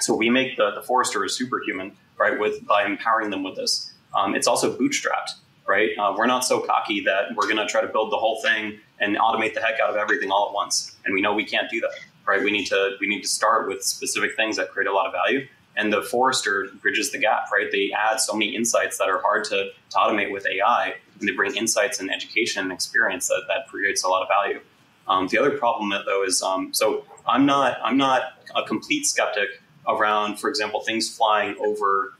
So 0.00 0.14
we 0.14 0.30
make 0.30 0.56
the, 0.56 0.72
the 0.74 0.82
forester 0.82 1.22
a 1.24 1.28
superhuman, 1.28 1.92
right, 2.18 2.38
with 2.38 2.66
by 2.66 2.84
empowering 2.84 3.30
them 3.30 3.42
with 3.42 3.56
this. 3.56 3.92
Um, 4.16 4.34
it's 4.34 4.46
also 4.46 4.76
bootstrapped, 4.76 5.34
right? 5.66 5.90
Uh, 5.98 6.14
we're 6.16 6.26
not 6.26 6.44
so 6.44 6.60
cocky 6.60 7.02
that 7.04 7.34
we're 7.36 7.44
going 7.44 7.56
to 7.56 7.66
try 7.66 7.80
to 7.80 7.86
build 7.86 8.10
the 8.10 8.16
whole 8.16 8.40
thing 8.42 8.80
and 9.00 9.16
automate 9.16 9.54
the 9.54 9.60
heck 9.60 9.78
out 9.80 9.90
of 9.90 9.96
everything 9.96 10.30
all 10.30 10.48
at 10.48 10.54
once. 10.54 10.96
And 11.04 11.14
we 11.14 11.20
know 11.20 11.34
we 11.34 11.44
can't 11.44 11.70
do 11.70 11.80
that, 11.80 11.90
right? 12.26 12.42
We 12.42 12.50
need 12.50 12.66
to 12.66 12.96
we 13.00 13.06
need 13.06 13.22
to 13.22 13.28
start 13.28 13.68
with 13.68 13.82
specific 13.82 14.34
things 14.34 14.56
that 14.56 14.70
create 14.70 14.88
a 14.88 14.92
lot 14.92 15.06
of 15.06 15.12
value. 15.12 15.46
And 15.78 15.92
the 15.92 16.02
forester 16.02 16.68
bridges 16.82 17.12
the 17.12 17.18
gap, 17.18 17.50
right? 17.50 17.68
They 17.72 17.92
add 17.92 18.20
so 18.20 18.34
many 18.34 18.54
insights 18.54 18.98
that 18.98 19.08
are 19.08 19.20
hard 19.22 19.44
to, 19.44 19.70
to 19.90 19.96
automate 19.96 20.30
with 20.30 20.44
AI, 20.46 20.94
and 21.18 21.28
they 21.28 21.32
bring 21.32 21.56
insights 21.56 22.00
and 22.00 22.12
education 22.12 22.64
and 22.64 22.72
experience 22.72 23.28
that, 23.28 23.44
that 23.48 23.68
creates 23.68 24.02
a 24.02 24.08
lot 24.08 24.22
of 24.22 24.28
value. 24.28 24.60
Um, 25.06 25.28
the 25.28 25.38
other 25.38 25.52
problem 25.52 25.90
though 26.04 26.22
is 26.22 26.42
um, 26.42 26.74
so 26.74 27.04
I'm 27.26 27.46
not 27.46 27.78
I'm 27.82 27.96
not 27.96 28.22
a 28.54 28.62
complete 28.62 29.06
skeptic 29.06 29.48
around, 29.86 30.38
for 30.38 30.50
example, 30.50 30.80
things 30.80 31.08
flying 31.08 31.56
over 31.64 32.12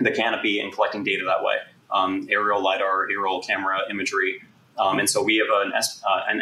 the 0.00 0.12
canopy 0.12 0.60
and 0.60 0.72
collecting 0.72 1.02
data 1.02 1.24
that 1.24 1.42
way. 1.42 1.56
Um, 1.90 2.28
aerial 2.30 2.62
lidar, 2.62 3.08
aerial 3.10 3.42
camera 3.42 3.80
imagery, 3.90 4.42
um, 4.78 4.98
and 4.98 5.10
so 5.10 5.22
we 5.22 5.36
have 5.36 5.48
an, 5.66 5.72
uh, 5.72 6.20
an, 6.28 6.40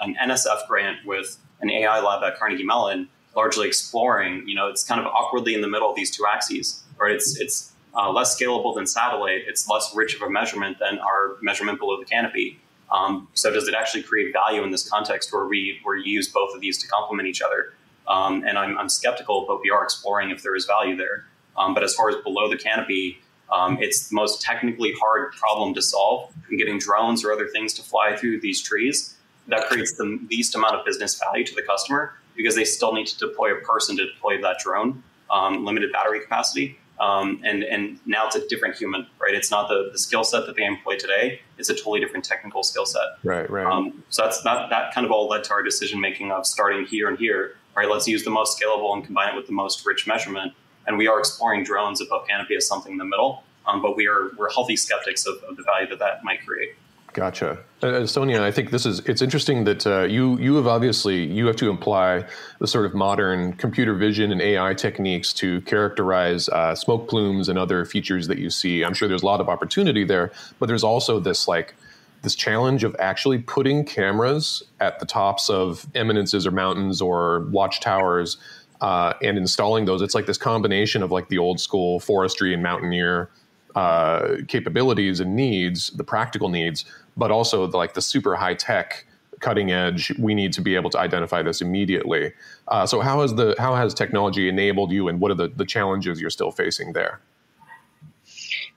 an, 0.00 0.16
NSF 0.28 0.66
grant 0.66 0.98
with 1.06 1.38
an 1.60 1.70
AI 1.70 2.00
lab 2.00 2.22
at 2.22 2.38
Carnegie 2.38 2.64
Mellon, 2.64 3.08
largely 3.38 3.68
exploring. 3.68 4.42
You 4.48 4.56
know, 4.56 4.66
it's 4.66 4.82
kind 4.82 5.00
of 5.00 5.06
awkwardly 5.06 5.54
in 5.54 5.60
the 5.60 5.68
middle 5.68 5.88
of 5.88 5.94
these 5.94 6.10
two 6.10 6.24
axes, 6.26 6.82
right? 6.98 7.12
It's 7.12 7.38
it's 7.44 7.72
uh, 7.94 8.10
less 8.18 8.30
scalable 8.36 8.74
than 8.74 8.86
satellite. 8.86 9.42
It's 9.46 9.68
less 9.68 9.86
rich 9.94 10.12
of 10.16 10.22
a 10.22 10.30
measurement 10.38 10.78
than 10.80 10.98
our 10.98 11.36
measurement 11.40 11.78
below 11.78 11.96
the 12.02 12.04
canopy. 12.04 12.60
Um, 12.90 13.28
so 13.34 13.52
does 13.52 13.68
it 13.68 13.74
actually 13.80 14.02
create 14.02 14.32
value 14.32 14.62
in 14.64 14.70
this 14.72 14.88
context 14.94 15.32
where 15.32 15.46
we 15.46 15.78
where 15.84 15.96
you 15.96 16.10
use 16.18 16.28
both 16.40 16.52
of 16.54 16.60
these 16.60 16.78
to 16.82 16.88
complement 16.88 17.28
each 17.28 17.40
other? 17.40 17.60
Um, 18.08 18.42
and 18.46 18.58
I'm, 18.58 18.78
I'm, 18.78 18.88
skeptical, 18.88 19.44
but 19.46 19.60
we 19.60 19.68
are 19.68 19.84
exploring 19.84 20.30
if 20.30 20.42
there 20.42 20.56
is 20.56 20.64
value 20.64 20.96
there. 20.96 21.26
Um, 21.58 21.74
but 21.74 21.82
as 21.82 21.94
far 21.94 22.08
as 22.08 22.16
below 22.28 22.48
the 22.48 22.56
canopy, 22.56 23.18
um, 23.52 23.76
it's 23.82 24.08
the 24.08 24.14
most 24.14 24.40
technically 24.40 24.94
hard 24.98 25.32
problem 25.32 25.74
to 25.74 25.82
solve. 25.82 26.32
And 26.48 26.58
getting 26.58 26.78
drones 26.78 27.22
or 27.22 27.30
other 27.30 27.48
things 27.48 27.74
to 27.74 27.82
fly 27.82 28.16
through 28.16 28.40
these 28.40 28.62
trees 28.62 29.14
that 29.48 29.66
creates 29.68 29.92
the 29.92 30.08
least 30.30 30.54
amount 30.54 30.74
of 30.76 30.86
business 30.86 31.20
value 31.20 31.44
to 31.44 31.54
the 31.54 31.62
customer 31.62 32.14
because 32.38 32.54
they 32.54 32.64
still 32.64 32.94
need 32.94 33.06
to 33.08 33.18
deploy 33.18 33.52
a 33.52 33.60
person 33.60 33.98
to 33.98 34.06
deploy 34.06 34.40
that 34.40 34.58
drone, 34.60 35.02
um, 35.30 35.66
limited 35.66 35.92
battery 35.92 36.20
capacity. 36.20 36.78
Um, 37.00 37.40
and 37.44 37.62
and 37.62 38.00
now 38.06 38.26
it's 38.26 38.34
a 38.34 38.48
different 38.48 38.76
human, 38.76 39.06
right? 39.20 39.34
It's 39.34 39.50
not 39.50 39.68
the, 39.68 39.90
the 39.92 39.98
skill 39.98 40.24
set 40.24 40.46
that 40.46 40.56
they 40.56 40.64
employ 40.64 40.96
today. 40.96 41.40
It's 41.58 41.68
a 41.68 41.74
totally 41.74 42.00
different 42.00 42.24
technical 42.24 42.62
skill 42.62 42.86
set. 42.86 43.02
Right, 43.22 43.48
right. 43.48 43.66
Um, 43.66 44.02
so 44.08 44.22
that's 44.22 44.42
that 44.42 44.70
that 44.70 44.94
kind 44.94 45.04
of 45.04 45.12
all 45.12 45.28
led 45.28 45.44
to 45.44 45.52
our 45.52 45.62
decision 45.62 46.00
making 46.00 46.32
of 46.32 46.46
starting 46.46 46.86
here 46.86 47.08
and 47.08 47.18
here. 47.18 47.56
Right, 47.76 47.88
let's 47.88 48.08
use 48.08 48.24
the 48.24 48.30
most 48.30 48.60
scalable 48.60 48.92
and 48.94 49.04
combine 49.04 49.34
it 49.34 49.36
with 49.36 49.46
the 49.46 49.52
most 49.52 49.86
rich 49.86 50.08
measurement. 50.08 50.52
And 50.88 50.98
we 50.98 51.06
are 51.06 51.20
exploring 51.20 51.62
drones 51.62 52.00
above 52.00 52.26
canopy 52.26 52.56
as 52.56 52.66
something 52.66 52.92
in 52.92 52.98
the 52.98 53.04
middle. 53.04 53.44
Um, 53.66 53.82
but 53.82 53.94
we 53.94 54.08
are 54.08 54.30
we're 54.36 54.50
healthy 54.50 54.76
skeptics 54.76 55.26
of, 55.26 55.36
of 55.48 55.56
the 55.56 55.62
value 55.62 55.86
that 55.90 56.00
that 56.00 56.24
might 56.24 56.44
create. 56.44 56.70
Gotcha, 57.18 57.58
uh, 57.82 58.06
Sonia. 58.06 58.44
I 58.44 58.52
think 58.52 58.70
this 58.70 58.86
is 58.86 59.00
it's 59.00 59.22
interesting 59.22 59.64
that 59.64 59.84
uh, 59.84 60.02
you 60.02 60.38
you 60.38 60.54
have 60.54 60.68
obviously 60.68 61.24
you 61.24 61.46
have 61.46 61.56
to 61.56 61.68
apply 61.68 62.24
the 62.60 62.68
sort 62.68 62.86
of 62.86 62.94
modern 62.94 63.54
computer 63.54 63.92
vision 63.92 64.30
and 64.30 64.40
AI 64.40 64.72
techniques 64.74 65.32
to 65.32 65.60
characterize 65.62 66.48
uh, 66.48 66.76
smoke 66.76 67.08
plumes 67.08 67.48
and 67.48 67.58
other 67.58 67.84
features 67.84 68.28
that 68.28 68.38
you 68.38 68.50
see. 68.50 68.84
I'm 68.84 68.94
sure 68.94 69.08
there's 69.08 69.24
a 69.24 69.26
lot 69.26 69.40
of 69.40 69.48
opportunity 69.48 70.04
there, 70.04 70.30
but 70.60 70.66
there's 70.66 70.84
also 70.84 71.18
this 71.18 71.48
like 71.48 71.74
this 72.22 72.36
challenge 72.36 72.84
of 72.84 72.94
actually 73.00 73.38
putting 73.38 73.84
cameras 73.84 74.62
at 74.78 75.00
the 75.00 75.06
tops 75.06 75.50
of 75.50 75.88
eminences 75.96 76.46
or 76.46 76.52
mountains 76.52 77.00
or 77.00 77.40
watchtowers 77.50 78.36
uh, 78.80 79.14
and 79.24 79.36
installing 79.36 79.86
those. 79.86 80.02
It's 80.02 80.14
like 80.14 80.26
this 80.26 80.38
combination 80.38 81.02
of 81.02 81.10
like 81.10 81.30
the 81.30 81.38
old 81.38 81.58
school 81.58 81.98
forestry 81.98 82.54
and 82.54 82.62
mountaineer 82.62 83.28
uh, 83.74 84.38
capabilities 84.48 85.20
and 85.20 85.36
needs, 85.36 85.90
the 85.90 86.02
practical 86.02 86.48
needs, 86.48 86.84
but 87.18 87.30
also 87.30 87.66
like 87.66 87.94
the 87.94 88.00
super 88.00 88.36
high 88.36 88.54
tech 88.54 89.04
cutting 89.40 89.70
edge 89.70 90.12
we 90.18 90.34
need 90.34 90.52
to 90.52 90.60
be 90.60 90.74
able 90.74 90.90
to 90.90 90.98
identify 90.98 91.42
this 91.42 91.60
immediately. 91.60 92.32
Uh, 92.68 92.86
so 92.86 93.00
how 93.00 93.20
has 93.20 93.34
the 93.34 93.54
how 93.58 93.74
has 93.74 93.94
technology 93.94 94.48
enabled 94.48 94.90
you 94.90 95.08
and 95.08 95.20
what 95.20 95.30
are 95.30 95.34
the, 95.34 95.48
the 95.48 95.64
challenges 95.64 96.20
you're 96.20 96.30
still 96.30 96.50
facing 96.50 96.92
there? 96.92 97.20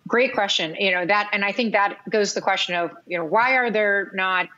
Great 0.07 0.33
question. 0.33 0.75
You 0.79 0.91
know 0.91 1.05
that 1.05 1.29
and 1.31 1.45
i 1.45 1.51
think 1.51 1.73
that 1.73 1.97
goes 2.09 2.29
to 2.29 2.35
the 2.35 2.41
question 2.41 2.75
of 2.75 2.91
you 3.07 3.17
know 3.17 3.25
why 3.25 3.55
are 3.55 3.71
there 3.71 4.11
not 4.13 4.49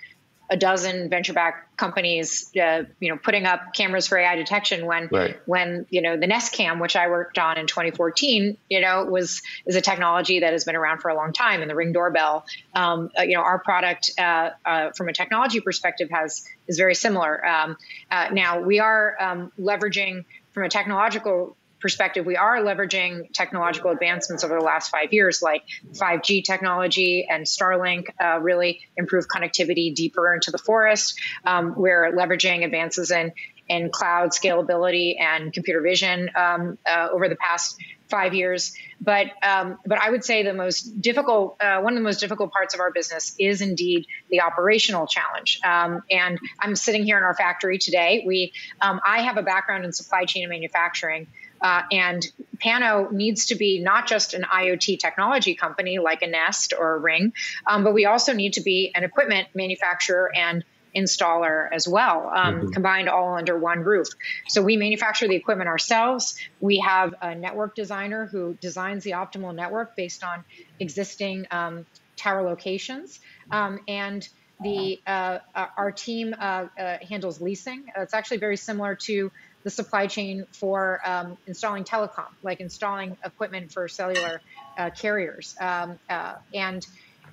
a 0.50 0.58
dozen 0.58 1.10
venture-backed 1.10 1.78
companies, 1.78 2.52
uh, 2.58 2.84
you 3.00 3.10
know, 3.10 3.18
putting 3.18 3.46
up 3.46 3.74
cameras 3.74 4.08
for 4.08 4.18
AI 4.18 4.36
detection 4.36 4.86
when 4.86 5.08
right. 5.12 5.40
when 5.46 5.86
you 5.90 6.02
know 6.02 6.18
the 6.18 6.28
Nest 6.28 6.54
Cam, 6.54 6.80
which 6.80 6.96
I 6.96 7.08
worked 7.08 7.38
on 7.38 7.58
in 7.58 7.66
2014, 7.66 8.58
you 8.70 8.82
know, 8.82 9.06
was 9.06 9.42
is 9.66 9.76
a 9.76 9.82
technology 9.82 10.42
that 10.42 10.52
has 10.52 10.66
been 10.66 10.76
around 10.76 11.00
for 11.00 11.10
a 11.10 11.16
long 11.16 11.34
time, 11.34 11.62
and 11.62 11.70
the 11.70 11.76
Ring 11.76 11.94
doorbell, 11.94 12.46
um, 12.76 13.10
uh, 13.18 13.24
you 13.24 13.36
know, 13.36 13.42
our 13.42 13.60
product 13.60 14.12
uh, 14.18 14.52
uh 14.66 14.92
from 14.92 15.10
a 15.10 15.14
technology 15.14 15.60
perspective 15.62 16.10
has 16.12 16.46
is 16.68 16.78
very 16.78 16.96
similar. 16.96 17.46
Um, 17.46 17.78
uh, 18.12 18.30
now 18.32 18.62
we 18.62 18.80
are 18.80 19.16
um, 19.20 19.52
leveraging 19.60 20.26
from 20.52 20.64
a 20.64 20.70
technological 20.70 21.56
perspective, 21.84 22.26
we 22.26 22.38
are 22.38 22.58
leveraging 22.60 23.32
technological 23.34 23.92
advancements 23.92 24.44
over 24.44 24.58
the 24.58 24.64
last 24.64 24.90
five 24.90 25.14
years, 25.14 25.42
like 25.44 25.64
5G 25.92 26.44
technology 26.44 27.28
and 27.30 27.46
Starlink, 27.46 28.06
uh, 28.20 28.40
really 28.40 28.80
improve 28.98 29.28
connectivity 29.28 29.94
deeper 29.94 30.34
into 30.34 30.50
the 30.50 30.58
forest. 30.58 31.20
Um, 31.46 31.76
we're 31.78 32.12
leveraging 32.14 32.64
advances 32.64 33.12
in 33.12 33.34
in 33.70 33.90
cloud 33.90 34.32
scalability 34.32 35.20
and 35.20 35.54
computer 35.54 35.82
vision 35.82 36.30
um, 36.36 36.78
uh, 36.86 37.08
over 37.12 37.30
the 37.30 37.36
past 37.36 37.78
five 38.10 38.34
years. 38.34 38.74
But 39.02 39.28
um, 39.42 39.80
but 39.86 39.98
I 39.98 40.10
would 40.10 40.24
say 40.24 40.44
the 40.44 40.54
most 40.54 41.02
difficult, 41.02 41.58
uh, 41.62 41.82
one 41.82 41.94
of 41.94 41.98
the 41.98 42.04
most 42.04 42.20
difficult 42.20 42.52
parts 42.52 42.74
of 42.74 42.80
our 42.80 42.92
business 42.92 43.36
is 43.40 43.62
indeed 43.62 44.06
the 44.30 44.42
operational 44.42 45.08
challenge. 45.08 45.60
Um, 45.66 46.04
and 46.12 46.40
I'm 46.60 46.76
sitting 46.76 47.04
here 47.04 47.18
in 47.18 47.24
our 47.24 47.36
factory 47.36 47.78
today. 47.78 48.24
We 48.26 48.54
um, 48.82 49.02
I 49.06 49.22
have 49.22 49.38
a 49.38 49.44
background 49.44 49.86
in 49.86 49.92
supply 49.92 50.26
chain 50.26 50.44
and 50.44 50.50
manufacturing. 50.50 51.28
Uh, 51.64 51.84
and 51.92 52.28
Pano 52.58 53.12
needs 53.12 53.48
to 53.48 53.56
be 53.56 53.80
not 53.80 54.06
just 54.06 54.34
an 54.34 54.44
IoT 54.44 55.00
technology 55.00 55.56
company 55.56 55.98
like 55.98 56.22
a 56.22 56.28
Nest 56.28 56.74
or 56.78 56.96
a 56.96 57.00
Ring, 57.00 57.34
um, 57.66 57.84
but 57.86 57.94
we 57.94 58.06
also 58.06 58.34
need 58.34 58.54
to 58.54 58.62
be 58.62 58.92
an 58.94 59.04
equipment 59.04 59.48
manufacturer 59.56 60.30
and 60.36 60.66
installer 60.96 61.68
as 61.72 61.88
well, 61.88 62.32
um, 62.34 62.56
mm-hmm. 62.56 62.70
combined 62.70 63.10
all 63.10 63.36
under 63.36 63.58
one 63.58 63.80
roof. 63.80 64.08
So 64.48 64.62
we 64.62 64.78
manufacture 64.78 65.28
the 65.28 65.36
equipment 65.36 65.68
ourselves. 65.68 66.36
We 66.60 66.80
have 66.80 67.16
a 67.22 67.34
network 67.34 67.76
designer 67.76 68.26
who 68.26 68.56
designs 68.56 69.04
the 69.04 69.12
optimal 69.12 69.56
network 69.56 69.96
based 69.96 70.24
on 70.24 70.44
existing 70.80 71.48
um, 71.50 71.86
tower 72.16 72.44
locations. 72.44 73.20
Um, 73.50 73.80
and 73.88 74.28
the 74.62 75.02
uh, 75.06 75.40
our 75.56 75.92
team 75.92 76.34
uh, 76.40 76.68
uh, 76.80 76.98
handles 77.08 77.42
leasing. 77.42 77.86
It's 77.98 78.14
actually 78.14 78.38
very 78.38 78.56
similar 78.56 78.96
to 78.96 79.32
the 79.64 79.70
supply 79.70 80.08
chain 80.08 80.46
for 80.60 81.00
um, 81.06 81.38
installing 81.48 81.84
telecom, 81.84 82.28
like 82.42 82.60
installing 82.60 83.18
equipment 83.24 83.72
for 83.72 83.88
cellular 83.88 84.42
uh, 84.78 84.90
carriers. 84.90 85.56
Um, 85.62 86.00
uh, 86.10 86.34
and 86.54 86.86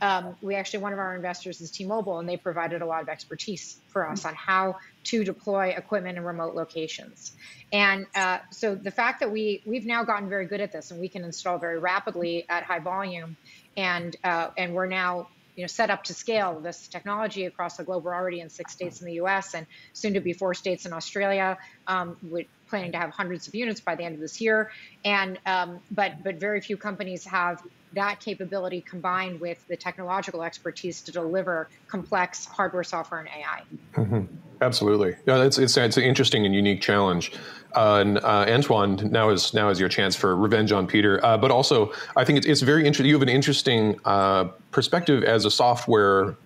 um, 0.03 0.37
we 0.41 0.55
actually, 0.55 0.81
one 0.81 0.93
of 0.93 0.99
our 0.99 1.15
investors 1.15 1.61
is 1.61 1.71
T 1.71 1.85
Mobile, 1.85 2.21
and 2.21 2.29
they 2.29 2.39
provided 2.39 2.81
a 2.81 2.87
lot 2.87 3.03
of 3.03 3.09
expertise 3.09 3.83
for 3.89 4.09
us 4.09 4.25
on 4.25 4.35
how 4.35 4.77
to 5.05 5.25
deploy 5.25 5.75
equipment 5.77 6.17
in 6.17 6.25
remote 6.25 6.55
locations. 6.55 7.33
And 7.73 8.07
uh, 8.15 8.39
so 8.51 8.75
the 8.75 8.91
fact 8.91 9.21
that 9.21 9.31
we, 9.31 9.63
we've 9.67 9.85
now 9.85 10.05
gotten 10.05 10.29
very 10.29 10.47
good 10.47 10.61
at 10.61 10.73
this 10.73 10.91
and 10.91 11.01
we 11.01 11.09
can 11.09 11.25
install 11.25 11.59
very 11.59 11.79
rapidly 11.79 12.47
at 12.49 12.63
high 12.63 12.79
volume, 12.79 13.37
and, 13.77 14.17
uh, 14.25 14.49
and 14.57 14.75
we're 14.75 14.87
now 14.87 15.29
you 15.57 15.63
know, 15.63 15.67
set 15.67 15.91
up 15.91 16.05
to 16.05 16.15
scale 16.15 16.61
this 16.61 16.89
technology 16.89 17.47
across 17.47 17.77
the 17.77 17.85
globe. 17.85 18.05
We're 18.05 18.15
already 18.15 18.41
in 18.41 18.49
six 18.49 18.73
states 18.73 19.01
in 19.01 19.07
the 19.07 19.15
U.S. 19.15 19.55
and 19.55 19.67
soon 19.93 20.15
to 20.15 20.21
be 20.21 20.33
four 20.33 20.55
states 20.55 20.87
in 20.87 20.93
Australia. 20.93 21.59
Um, 21.87 22.17
we're 22.23 22.47
planning 22.69 22.93
to 22.93 22.99
have 22.99 23.11
hundreds 23.11 23.49
of 23.49 23.55
units 23.55 23.81
by 23.81 23.97
the 23.97 24.05
end 24.05 24.15
of 24.15 24.21
this 24.21 24.41
year. 24.41 24.71
And 25.05 25.39
um, 25.47 25.81
but 25.91 26.23
but 26.23 26.37
very 26.37 26.61
few 26.61 26.77
companies 26.77 27.25
have 27.25 27.63
that 27.93 28.21
capability 28.21 28.81
combined 28.83 29.41
with 29.41 29.67
the 29.69 29.77
technological 29.77 30.43
expertise 30.43 31.01
to 31.03 31.13
deliver 31.13 31.69
complex 31.89 32.45
hardware, 32.47 32.85
software, 32.85 33.21
and 33.21 33.29
AI. 33.29 33.63
Mm-hmm. 33.95 34.37
Absolutely, 34.63 35.17
yeah, 35.27 35.43
it's, 35.43 35.59
it's 35.59 35.77
it's 35.77 35.97
an 35.97 36.03
interesting 36.03 36.45
and 36.45 36.55
unique 36.55 36.81
challenge. 36.81 37.33
Uh, 37.75 37.99
and 38.01 38.19
uh, 38.19 38.45
Antoine, 38.49 38.97
now 39.11 39.31
is 39.31 39.55
now 39.55 39.71
is 39.71 39.81
your 39.81 39.89
chance 39.89 40.17
for 40.17 40.37
revenge 40.37 40.73
on 40.73 40.87
Peter. 40.87 41.25
Uh, 41.25 41.39
but 41.39 41.51
also, 41.51 41.93
I 42.17 42.25
think 42.25 42.39
it's, 42.39 42.47
it's 42.47 42.61
very 42.61 42.81
interesting. 42.81 43.07
You 43.07 43.15
have 43.15 43.23
an 43.23 43.29
interesting 43.29 43.99
uh, 44.05 44.45
perspective 44.71 45.25
as 45.25 45.45
a 45.45 45.51
software, 45.51 46.37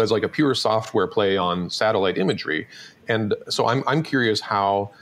as 0.00 0.10
like 0.10 0.22
a 0.22 0.28
pure 0.28 0.54
software 0.54 1.06
play 1.06 1.36
on 1.36 1.68
satellite 1.70 2.18
imagery. 2.18 2.66
And 3.08 3.34
so 3.48 3.66
I'm 3.66 3.84
I'm 3.86 4.02
curious 4.02 4.40
how 4.40 4.92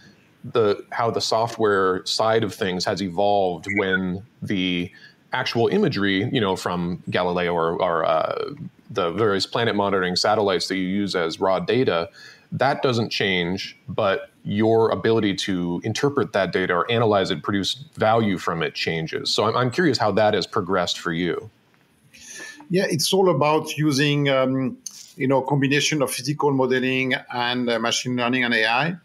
the 0.45 0.85
how 0.91 1.11
the 1.11 1.21
software 1.21 2.05
side 2.07 2.45
of 2.45 2.55
things 2.55 2.85
has 2.85 3.03
evolved 3.03 3.67
when 3.77 4.25
the 4.43 4.91
actual 5.33 5.69
imagery, 5.69 6.29
you 6.33 6.41
know, 6.41 6.57
from 6.57 7.03
Galileo 7.11 7.53
or, 7.53 7.81
or 7.83 8.05
uh, 8.05 8.51
the 8.91 9.11
various 9.13 9.47
planet 9.47 9.75
monitoring 9.75 10.17
satellites 10.17 10.69
that 10.69 10.77
you 10.77 10.87
use 10.87 11.15
as 11.15 11.41
raw 11.41 11.61
data, 11.61 12.09
that 12.53 12.83
doesn't 12.83 13.11
change, 13.11 13.77
but 13.89 14.31
your 14.45 14.91
ability 14.91 15.35
to 15.35 15.81
interpret 15.85 16.33
that 16.33 16.53
data 16.53 16.73
or 16.73 16.91
analyze 16.91 17.31
it, 17.31 17.43
produce 17.43 17.75
value 17.97 18.39
from 18.39 18.63
it 18.63 18.75
changes. 18.75 19.31
So 19.31 19.45
I'm, 19.45 19.57
I'm 19.57 19.71
curious 19.71 19.99
how 19.99 20.11
that 20.13 20.33
has 20.33 20.47
progressed 20.47 20.99
for 20.99 21.13
you. 21.13 21.51
Yeah, 22.71 22.87
it's 22.89 23.13
all 23.13 23.31
about 23.31 23.77
using, 23.77 24.29
um, 24.29 24.79
you 25.17 25.27
know, 25.27 25.43
combination 25.43 26.01
of 26.03 26.11
physical 26.11 26.53
modeling 26.53 27.15
and 27.33 27.69
uh, 27.69 27.79
machine 27.79 28.17
learning 28.17 28.45
and 28.45 28.55
AI 28.55 28.97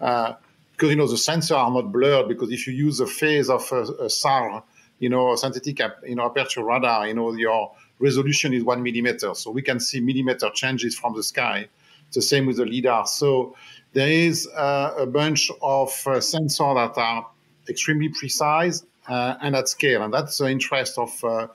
uh, 0.00 0.34
because 0.72 0.90
you 0.90 0.96
know 0.96 1.06
the 1.06 1.14
sensors 1.14 1.56
are 1.56 1.70
not 1.70 1.90
blurred 1.90 2.28
because 2.28 2.50
if 2.52 2.66
you 2.66 2.74
use 2.74 2.98
the 2.98 3.06
phase 3.06 3.48
of 3.48 3.66
a, 3.72 3.82
a 4.04 4.10
SAR, 4.10 4.62
you 4.98 5.08
know, 5.08 5.34
synthetic 5.36 5.80
you 6.06 6.14
know 6.14 6.26
aperture 6.26 6.64
radar, 6.64 7.06
you 7.08 7.14
know 7.14 7.32
your 7.32 7.72
resolution 7.98 8.52
is 8.52 8.64
one 8.64 8.82
millimeter, 8.82 9.34
so 9.34 9.50
we 9.50 9.62
can 9.62 9.80
see 9.80 10.00
millimeter 10.00 10.50
changes 10.54 10.98
from 10.98 11.14
the 11.14 11.22
sky. 11.22 11.68
It's 12.08 12.16
the 12.16 12.22
same 12.22 12.46
with 12.46 12.56
the 12.56 12.66
lidar. 12.66 13.06
So 13.06 13.56
there 13.92 14.08
is 14.08 14.46
uh, 14.48 14.94
a 14.98 15.06
bunch 15.06 15.50
of 15.62 15.88
uh, 16.06 16.20
sensors 16.20 16.94
that 16.94 17.00
are 17.00 17.26
extremely 17.68 18.08
precise 18.08 18.84
uh, 19.08 19.36
and 19.40 19.56
at 19.56 19.68
scale, 19.68 20.02
and 20.02 20.12
that's 20.12 20.38
the 20.38 20.48
interest 20.50 20.98
of 20.98 21.24
uh, 21.24 21.48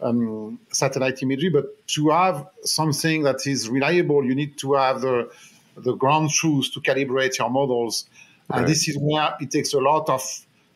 um, 0.00 0.58
satellite 0.70 1.22
imagery. 1.22 1.50
But 1.50 1.86
to 1.88 2.10
have 2.10 2.46
something 2.64 3.22
that 3.22 3.46
is 3.46 3.68
reliable, 3.68 4.24
you 4.24 4.34
need 4.34 4.58
to 4.58 4.74
have 4.74 5.00
the 5.00 5.30
the 5.76 5.94
ground 5.94 6.30
truth 6.30 6.72
to 6.72 6.80
calibrate 6.80 7.38
your 7.38 7.50
models, 7.50 8.08
right. 8.48 8.60
and 8.60 8.68
this 8.68 8.88
is 8.88 8.96
where 9.00 9.34
it 9.40 9.50
takes 9.50 9.72
a 9.72 9.80
lot 9.80 10.08
of 10.08 10.22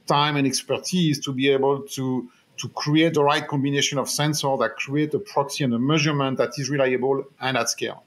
time 0.09 0.37
and 0.37 0.47
expertise 0.47 1.19
to 1.21 1.33
be 1.33 1.49
able 1.49 1.83
to 1.83 2.29
to 2.57 2.69
create 2.71 3.15
the 3.15 3.23
right 3.23 3.47
combination 3.47 3.99
of 3.99 4.11
sensor 4.11 4.57
that 4.59 4.75
create 4.77 5.15
a 5.15 5.21
proxy 5.21 5.63
and 5.63 5.73
a 5.73 5.79
measurement 5.79 6.39
that 6.39 6.51
is 6.59 6.69
reliable 6.69 7.25
and 7.41 7.57
at 7.57 7.71
scale. 7.71 8.03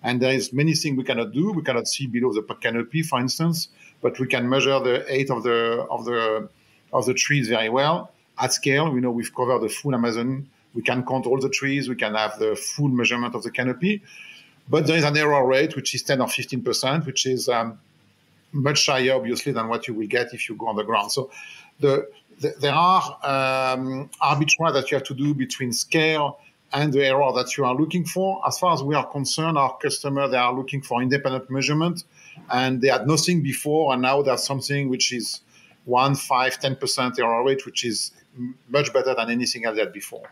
And 0.00 0.22
there 0.22 0.32
is 0.32 0.52
many 0.52 0.74
things 0.74 0.96
we 0.96 1.02
cannot 1.02 1.32
do. 1.32 1.50
We 1.50 1.62
cannot 1.62 1.88
see 1.88 2.06
below 2.06 2.32
the 2.32 2.42
canopy, 2.42 3.02
for 3.02 3.18
instance, 3.18 3.68
but 4.00 4.20
we 4.20 4.28
can 4.28 4.48
measure 4.48 4.78
the 4.78 5.04
height 5.08 5.30
of 5.30 5.42
the 5.42 5.86
of 5.90 6.04
the 6.04 6.48
of 6.92 7.06
the 7.06 7.14
trees 7.14 7.48
very 7.48 7.68
well 7.68 8.12
at 8.38 8.52
scale. 8.52 8.92
We 8.92 9.00
know 9.00 9.10
we've 9.10 9.34
covered 9.34 9.62
the 9.62 9.68
full 9.68 9.94
Amazon 9.94 10.48
we 10.76 10.82
can 10.82 11.04
control 11.04 11.40
the 11.40 11.48
trees. 11.48 11.88
We 11.88 11.96
can 11.96 12.14
have 12.14 12.38
the 12.38 12.54
full 12.54 12.88
measurement 12.88 13.34
of 13.34 13.42
the 13.42 13.50
canopy. 13.50 14.02
But 14.68 14.86
there 14.86 14.98
is 14.98 15.04
an 15.04 15.16
error 15.16 15.44
rate, 15.46 15.74
which 15.74 15.94
is 15.94 16.02
10 16.02 16.20
or 16.20 16.26
15%, 16.26 17.06
which 17.06 17.24
is 17.24 17.48
um, 17.48 17.78
much 18.62 18.86
higher, 18.86 19.14
obviously, 19.14 19.52
than 19.52 19.68
what 19.68 19.86
you 19.88 19.94
will 19.94 20.06
get 20.06 20.32
if 20.32 20.48
you 20.48 20.56
go 20.56 20.68
on 20.68 20.76
the 20.76 20.84
ground. 20.84 21.12
So 21.12 21.30
the, 21.80 22.08
the, 22.40 22.54
there 22.60 22.72
are 22.72 23.02
um, 23.22 24.10
arbitrage 24.22 24.72
that 24.74 24.90
you 24.90 24.96
have 24.96 25.06
to 25.06 25.14
do 25.14 25.34
between 25.34 25.72
scale 25.72 26.38
and 26.72 26.92
the 26.92 27.06
error 27.06 27.32
that 27.34 27.56
you 27.56 27.64
are 27.64 27.74
looking 27.74 28.04
for. 28.04 28.42
As 28.46 28.58
far 28.58 28.74
as 28.74 28.82
we 28.82 28.94
are 28.94 29.06
concerned, 29.06 29.56
our 29.56 29.76
customer, 29.78 30.28
they 30.28 30.36
are 30.36 30.52
looking 30.52 30.82
for 30.82 31.00
independent 31.00 31.50
measurement 31.50 32.04
and 32.50 32.80
they 32.80 32.88
had 32.88 33.06
nothing 33.06 33.42
before. 33.42 33.92
And 33.92 34.02
now 34.02 34.22
they 34.22 34.30
have 34.30 34.40
something 34.40 34.88
which 34.88 35.12
is 35.12 35.40
1, 35.84 36.16
5, 36.16 36.60
10% 36.60 37.18
error 37.18 37.44
rate, 37.44 37.64
which 37.64 37.84
is 37.84 38.12
much 38.68 38.92
better 38.92 39.14
than 39.14 39.30
anything 39.30 39.64
else 39.64 39.76
they 39.76 39.82
had 39.82 39.92
before. 39.92 40.30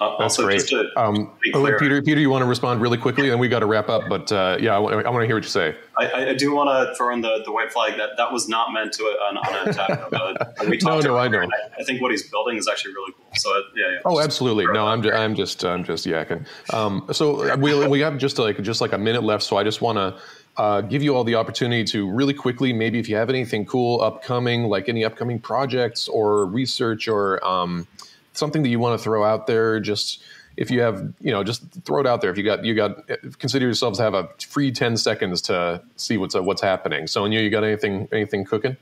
Uh, 0.00 0.16
That's 0.18 0.36
great. 0.36 0.62
Um, 0.96 1.32
oh, 1.54 1.76
Peter, 1.78 2.02
Peter, 2.02 2.20
you 2.20 2.30
want 2.30 2.42
to 2.42 2.46
respond 2.46 2.80
really 2.80 2.98
quickly, 2.98 3.30
and 3.30 3.38
we 3.38 3.48
got 3.48 3.60
to 3.60 3.66
wrap 3.66 3.88
up. 3.88 4.02
But 4.08 4.30
uh, 4.32 4.56
yeah, 4.60 4.76
I, 4.76 4.78
want 4.78 5.04
to 5.04 5.26
hear 5.26 5.36
what 5.36 5.44
you 5.44 5.50
say. 5.50 5.76
I, 5.96 6.30
I, 6.30 6.34
do 6.34 6.52
want 6.54 6.68
to 6.68 6.94
throw 6.96 7.12
in 7.12 7.20
the, 7.20 7.42
the 7.44 7.52
white 7.52 7.72
flag 7.72 7.96
that 7.98 8.10
that 8.16 8.32
was 8.32 8.48
not 8.48 8.72
meant 8.72 8.92
to 8.94 9.04
uh, 9.04 9.24
on, 9.24 9.36
on 9.38 9.54
an 9.54 9.68
attack. 9.68 10.12
Uh, 10.12 10.34
we 10.68 10.78
no, 10.82 11.00
no, 11.00 11.16
I 11.16 11.28
know. 11.28 11.40
I, 11.40 11.80
I, 11.80 11.84
think 11.84 12.02
what 12.02 12.10
he's 12.10 12.28
building 12.28 12.56
is 12.56 12.68
actually 12.68 12.94
really 12.94 13.12
cool. 13.12 13.26
So 13.36 13.62
yeah, 13.76 13.92
yeah. 13.92 13.98
Oh, 14.04 14.20
absolutely. 14.20 14.66
No, 14.66 14.86
I'm 14.86 15.02
just, 15.02 15.14
I'm 15.14 15.34
just 15.34 15.64
I'm 15.64 15.84
just 15.84 16.06
yakking. 16.06 16.46
Um, 16.72 17.06
so 17.12 17.56
we 17.56 17.86
we 17.86 18.00
have 18.00 18.18
just 18.18 18.38
like 18.38 18.60
just 18.62 18.80
like 18.80 18.92
a 18.92 18.98
minute 18.98 19.22
left. 19.22 19.44
So 19.44 19.56
I 19.56 19.64
just 19.64 19.80
want 19.80 19.98
to. 19.98 20.20
Uh, 20.56 20.80
give 20.80 21.02
you 21.02 21.16
all 21.16 21.24
the 21.24 21.34
opportunity 21.34 21.82
to 21.82 22.08
really 22.08 22.32
quickly, 22.32 22.72
maybe 22.72 23.00
if 23.00 23.08
you 23.08 23.16
have 23.16 23.28
anything 23.28 23.66
cool 23.66 24.00
upcoming, 24.00 24.62
like 24.68 24.88
any 24.88 25.04
upcoming 25.04 25.36
projects 25.36 26.06
or 26.06 26.46
research 26.46 27.08
or 27.08 27.44
um, 27.44 27.88
something 28.34 28.62
that 28.62 28.68
you 28.68 28.78
want 28.78 28.98
to 28.98 29.02
throw 29.02 29.24
out 29.24 29.46
there, 29.46 29.80
just 29.80 30.22
if 30.56 30.70
you 30.70 30.80
have, 30.82 31.12
you 31.20 31.32
know, 31.32 31.42
just 31.42 31.62
throw 31.84 32.00
it 32.00 32.06
out 32.06 32.20
there. 32.20 32.30
If 32.30 32.36
you 32.36 32.44
got, 32.44 32.64
you 32.64 32.74
got, 32.74 33.08
consider 33.38 33.64
yourselves 33.64 33.98
have 33.98 34.14
a 34.14 34.28
free 34.38 34.70
ten 34.70 34.96
seconds 34.96 35.40
to 35.42 35.82
see 35.96 36.16
what's 36.16 36.34
uh, 36.34 36.42
what's 36.42 36.62
happening. 36.62 37.06
Sonia, 37.06 37.40
you 37.40 37.50
got 37.50 37.64
anything 37.64 38.08
anything 38.12 38.44
cooking? 38.44 38.76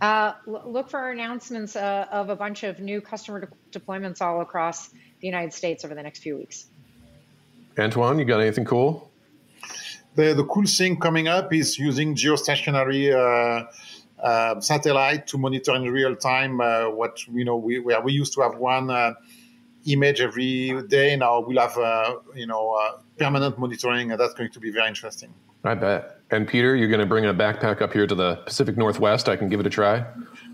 Uh, 0.00 0.34
look 0.46 0.90
for 0.90 1.10
announcements 1.10 1.76
uh, 1.76 2.06
of 2.10 2.28
a 2.28 2.36
bunch 2.36 2.62
of 2.62 2.78
new 2.80 3.00
customer 3.00 3.40
de- 3.40 3.78
deployments 3.78 4.20
all 4.20 4.40
across 4.40 4.88
the 4.88 5.26
United 5.26 5.52
States 5.52 5.84
over 5.84 5.94
the 5.94 6.02
next 6.02 6.18
few 6.18 6.36
weeks. 6.36 6.66
Antoine, 7.78 8.18
you 8.18 8.24
got 8.24 8.40
anything 8.40 8.64
cool? 8.64 9.10
The, 10.16 10.34
the 10.34 10.44
cool 10.44 10.66
thing 10.66 11.00
coming 11.00 11.26
up 11.26 11.52
is 11.52 11.78
using 11.78 12.14
geostationary 12.14 13.14
uh, 13.14 13.66
uh, 14.24 14.58
satellite 14.60 15.26
to 15.28 15.38
monitor 15.38 15.74
in 15.74 15.82
real 15.82 16.16
time 16.16 16.60
uh, 16.60 16.88
what 16.88 17.26
you 17.28 17.44
know 17.44 17.56
we 17.56 17.78
where 17.78 18.00
we 18.00 18.12
used 18.12 18.32
to 18.32 18.40
have 18.40 18.56
one 18.56 18.90
uh, 18.90 19.12
image 19.86 20.20
every 20.20 20.82
day. 20.88 21.14
Now 21.14 21.40
we'll 21.40 21.60
have 21.60 21.76
uh, 21.76 22.16
you 22.34 22.46
know 22.46 22.72
uh, 22.72 22.98
permanent 23.18 23.58
monitoring 23.58 24.10
and 24.10 24.18
that's 24.18 24.34
going 24.34 24.50
to 24.50 24.60
be 24.60 24.70
very 24.70 24.88
interesting. 24.88 25.32
I 25.62 25.74
bet. 25.74 26.20
And 26.30 26.48
peter 26.48 26.74
you're 26.74 26.88
going 26.88 27.00
to 27.00 27.06
bring 27.06 27.26
a 27.26 27.34
backpack 27.34 27.82
up 27.82 27.92
here 27.92 28.06
to 28.06 28.14
the 28.14 28.36
pacific 28.36 28.76
northwest. 28.76 29.28
I 29.28 29.36
can 29.36 29.48
give 29.48 29.60
it 29.60 29.66
a 29.66 29.70
try. 29.70 30.04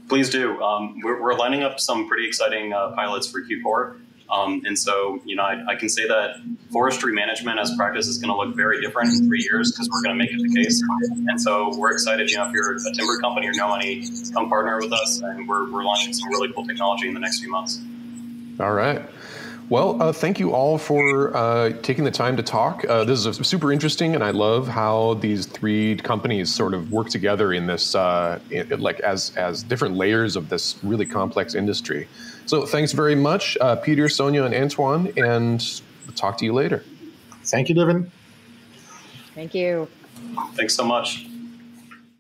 Please 0.09 0.28
do. 0.28 0.61
Um, 0.61 0.96
we're, 1.04 1.22
we're, 1.22 1.35
lining 1.35 1.62
up 1.62 1.78
some 1.78 2.09
pretty 2.09 2.26
exciting 2.26 2.72
uh, 2.72 2.90
pilots 2.96 3.30
for 3.30 3.40
q4 3.40 4.00
um, 4.30 4.62
and 4.64 4.78
so, 4.78 5.20
you 5.24 5.34
know, 5.34 5.42
I, 5.42 5.64
I, 5.68 5.74
can 5.74 5.88
say 5.88 6.06
that 6.06 6.36
forestry 6.70 7.12
management 7.12 7.58
as 7.58 7.74
practice 7.76 8.06
is 8.06 8.18
going 8.18 8.30
to 8.30 8.36
look 8.36 8.54
very 8.54 8.80
different 8.80 9.12
in 9.12 9.26
three 9.26 9.42
years 9.42 9.72
because 9.72 9.88
we're 9.90 10.02
going 10.02 10.16
to 10.16 10.24
make 10.24 10.32
it 10.32 10.40
the 10.40 10.54
case. 10.54 10.82
And 11.28 11.40
so 11.40 11.76
we're 11.76 11.92
excited, 11.92 12.30
you 12.30 12.36
know, 12.36 12.46
if 12.46 12.52
you're 12.52 12.74
a 12.74 12.94
timber 12.94 13.18
company 13.20 13.48
or 13.48 13.52
know 13.52 13.74
any, 13.74 14.04
come 14.32 14.48
partner 14.48 14.78
with 14.78 14.92
us. 14.92 15.20
And 15.20 15.48
we're, 15.48 15.70
we're 15.70 15.82
launching 15.82 16.12
some 16.12 16.28
really 16.28 16.52
cool 16.52 16.64
technology 16.64 17.08
in 17.08 17.14
the 17.14 17.20
next 17.20 17.40
few 17.40 17.50
months. 17.50 17.80
All 18.60 18.72
right. 18.72 19.02
Well, 19.70 20.02
uh, 20.02 20.12
thank 20.12 20.40
you 20.40 20.52
all 20.52 20.78
for 20.78 21.36
uh, 21.36 21.70
taking 21.82 22.02
the 22.02 22.10
time 22.10 22.36
to 22.36 22.42
talk. 22.42 22.84
Uh, 22.88 23.04
this 23.04 23.24
is 23.24 23.36
super 23.46 23.72
interesting, 23.72 24.16
and 24.16 24.24
I 24.24 24.32
love 24.32 24.66
how 24.66 25.14
these 25.14 25.46
three 25.46 25.94
companies 25.96 26.52
sort 26.52 26.74
of 26.74 26.90
work 26.90 27.08
together 27.08 27.52
in 27.52 27.68
this, 27.68 27.94
uh, 27.94 28.40
in, 28.50 28.68
like 28.80 28.98
as 28.98 29.30
as 29.36 29.62
different 29.62 29.94
layers 29.94 30.34
of 30.34 30.48
this 30.48 30.76
really 30.82 31.06
complex 31.06 31.54
industry. 31.54 32.08
So 32.50 32.66
thanks 32.66 32.90
very 32.90 33.14
much, 33.14 33.56
uh, 33.60 33.76
Peter, 33.76 34.08
Sonia, 34.08 34.42
and 34.42 34.52
Antoine, 34.52 35.12
and 35.16 35.64
we'll 36.04 36.16
talk 36.16 36.36
to 36.38 36.44
you 36.44 36.52
later. 36.52 36.82
Thank 37.44 37.68
you, 37.68 37.76
Devin. 37.76 38.10
Thank 39.36 39.54
you. 39.54 39.86
Thanks 40.56 40.74
so 40.74 40.82
much. 40.82 41.29